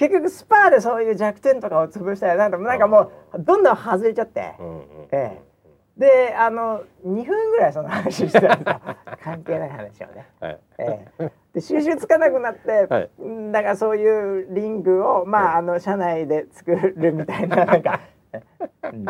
[0.00, 4.54] 結局スパーでそういう弱点とかを潰したらなんかなんかもうどんどん外れちゃって。
[4.58, 5.42] うんうんえ
[5.96, 8.80] であの2分ぐらいその話してたんですよ
[9.22, 10.26] 関係ない話をね。
[10.40, 10.58] はい。
[10.78, 13.22] ええ、で収集つかなくなって、はい。
[13.22, 18.00] んだからそういうリングをまああの社内で作るみたいな なんか、
[18.84, 19.04] うん。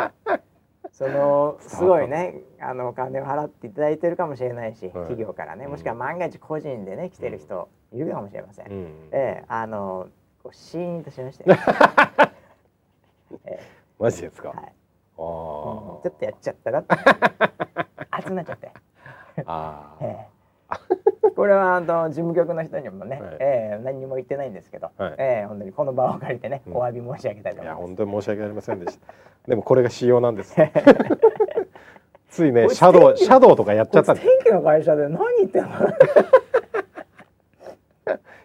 [0.90, 5.68] そのすごいねあのお金を払っていただいてるかもしれないし、企業からね。
[5.68, 8.66] もしくは万が一個人でね来てる人いるかもしれません。
[8.66, 8.86] うん。
[9.12, 9.44] ええ。
[9.46, 10.08] あの
[10.42, 11.58] こうシーンとしましたよ。
[13.44, 13.60] え
[13.98, 14.52] マジですか？
[14.54, 14.66] えはい。
[14.66, 15.22] あうん。
[15.22, 16.80] ーちょっとやっちゃったな。
[16.80, 16.96] って
[18.10, 18.72] 熱くなっちゃって。
[19.46, 20.04] あー。
[20.06, 21.30] ええ。
[21.36, 23.36] これはあの事務局の人にもね、はい。
[23.40, 25.14] ええ何にも言ってないんですけど、はい。
[25.18, 26.76] ええ本当にこの場を借りてね、うん。
[26.76, 29.12] お詫び申し上げたいといや思い本当に申し訳ありませんでした。
[29.48, 30.58] でもこれが仕様なんです。
[30.58, 30.72] ます。
[32.30, 35.70] ついねシャドウシャドウとかやっちゃった天気の会社で何言ってんの？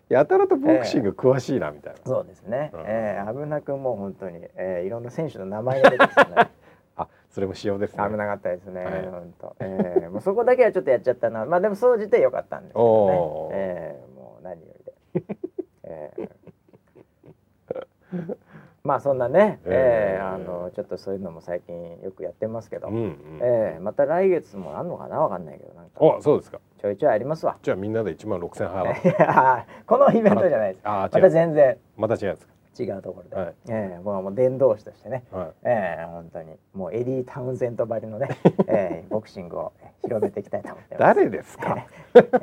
[0.09, 2.79] やたらとボクシング詳しいなみたいな、そうですね、うん。
[2.85, 3.33] ええ。
[3.33, 6.49] 危なくもう本当に、ええいろんな選手の名前が出てきてね
[6.97, 8.03] あそれも仕様ですね。
[8.07, 9.05] 危なかったですね、はい。
[9.07, 10.09] 本当、ええ。
[10.09, 13.07] もうそこだけはちょっとやっちゃったなまあでも総じてよかったんですけど
[13.49, 14.15] ね、ええ。
[14.15, 14.93] もう何よりで、
[15.83, 16.29] ええ
[18.85, 20.15] まあそんなね、ええ。
[20.15, 25.19] ええあのちょっとそういうのも最近よくやってますけど、うんうん、ええまた来月もあんのかな？
[25.19, 25.99] わかんないけどなんか。
[26.17, 26.59] あそうですか。
[26.79, 27.57] ちょいちょいありますわ。
[27.63, 30.81] じゃあみんなで1万6000払う このイベントじゃないです。
[30.85, 31.29] またあー違う。
[31.31, 31.77] 全然。
[31.97, 32.47] また違うんです
[32.83, 33.53] 違うところで、はい。
[33.69, 35.49] ええもうもう伝道師としてね、かはい。
[35.63, 36.57] ええ本当に。
[36.73, 38.27] もうエディ・タウンゼントばりのね、
[38.67, 39.71] ええボクシングを
[40.03, 41.15] 広めていきたいと思ってます。
[41.15, 41.87] 誰ですか？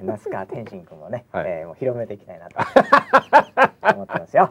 [0.02, 1.44] 那須川天心君もね、はい。
[1.46, 2.56] ええもう広めていきたいなと
[3.94, 4.50] 思ってますよ。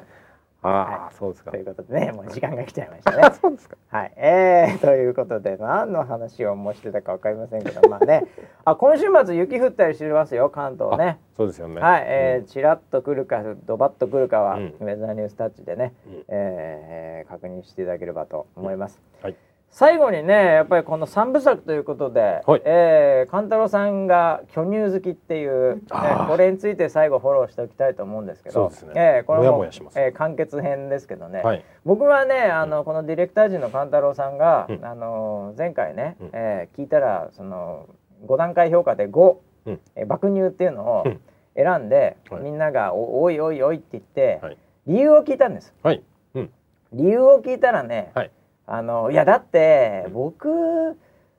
[0.64, 1.52] ああ、そうですか。
[1.52, 3.24] ということでね、もう時間が来ちゃいましたね。
[3.42, 3.78] そうですか。
[3.90, 8.26] はい、えー、ということで何の話をもうしてたかわかりませんけど、まあね、
[8.64, 11.20] あ今週末雪降ったりしてますよ関東ね。
[11.36, 11.82] そうですよね。
[11.82, 14.76] はい、えー、ちらっと来るかドバッと来るかは、うん。
[14.80, 16.24] ウェザーニュースタッチでね、うん。
[16.28, 19.00] えー確認していただければと思います。
[19.22, 19.36] はい
[19.72, 22.62] 最後にねやっぱりこの三部作ということで、はい。
[22.66, 25.82] えー、勘太郎さんが巨乳好きっていう、ね
[26.28, 29.66] これについて最後フォローしておきたいと思うんですけどえーこれも
[29.96, 31.66] えー完結編ですけどね、はい。
[31.86, 34.86] 僕はねあの、このディレクター陣の勘太郎さんが、うん。
[34.86, 36.30] あの前回ね、うん。
[36.34, 37.88] えー聞いたらその
[38.28, 39.36] 5段階評価で5、
[39.68, 39.80] うん。
[39.96, 41.22] えー爆乳っていうのをうん。
[41.56, 42.44] 選んで、はい。
[42.44, 44.58] みんながお「おいおいおい」って言って、はい。
[44.88, 45.74] 理由を聞いたんです。
[45.82, 46.04] はい。
[46.36, 46.50] うん。
[46.94, 48.32] 理由を聞いたらね、はい
[48.66, 50.98] あのいやだって僕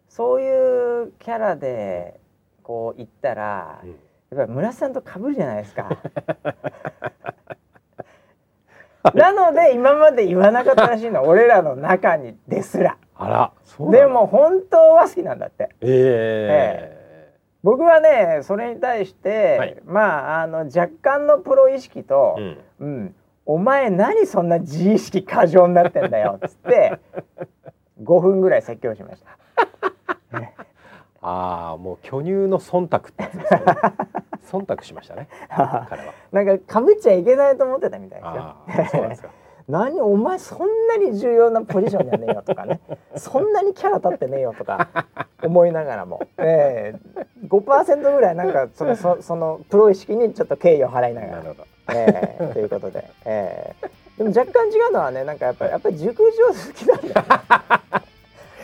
[0.09, 2.21] そういうキャラで
[2.63, 3.91] こう言ったら、うん。
[3.91, 3.99] やっ
[4.37, 5.89] ぱり村瀬さんと被るじゃないですか。
[9.15, 11.25] なので今まで言わなかったらしいの。
[11.25, 12.97] 俺らの中にですら。
[13.17, 13.53] あら
[13.91, 15.71] でも本当は好きなんだって。
[15.81, 16.99] え
[17.63, 19.77] 僕はねそれに対して、はい。
[19.85, 22.87] まああの若干のプロ意識とえ、うん。
[22.87, 23.15] うん、
[23.45, 26.99] お前何そんな自意識過剰になってんだよっつって
[28.03, 29.39] 5分ぐらい説教しました。
[31.25, 33.61] ああもう巨乳の忖度ってやつですね。
[34.51, 36.15] 忖度しましたね彼は。
[36.33, 38.43] なんかかぶっちゃいけないと思ってたみたいですよ。
[38.43, 38.57] あ。
[38.67, 39.29] あそうなんですか。
[39.69, 42.81] 何お前そんなに重要なポジションじゃねえよとかね。
[43.15, 44.89] そんなにキャラ立ってねえよとか
[45.43, 51.33] 思いながらも、えー、5%ぐらいなんかそのそそのプロ意識にちょっと敬意を払いながら。
[51.35, 57.23] なるほどえー、ということで、えー、でも若干違うのはねなんかやっぱりやっぱり熟女好きなんだよ、ね、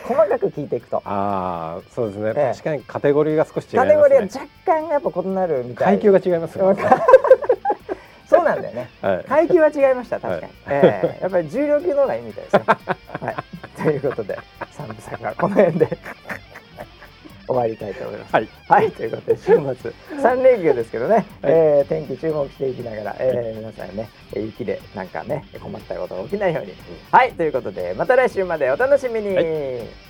[0.03, 1.01] 細かく聞いていくと。
[1.05, 2.51] ああそうですね、ええ。
[2.53, 3.95] 確かにカテゴリーが少し違いますね。
[3.95, 5.99] カテゴリーは若干やっぱ異なるみたい。
[5.99, 6.83] 階級が違いますよね、
[8.27, 8.89] そうなんだよね。
[9.01, 10.85] はい、階級は違いました確かに、はい。
[10.85, 11.19] ええ。
[11.21, 12.61] やっぱり重量級の方がいいみたいですよ。
[12.65, 13.35] はい、
[13.83, 14.39] ということで
[14.71, 15.97] 三部作がこの辺で
[17.49, 18.33] 終わりたいと思います。
[18.33, 19.43] はい、はい、ということで週
[19.81, 19.91] 末
[20.21, 26.73] 三連休ですけどね、えー天気注目していきながら、えー皆さんねえー雪でなんかね困ったことが起きないように。
[27.11, 29.35] はいということでまた来週までお楽しみに。
[29.35, 30.08] はい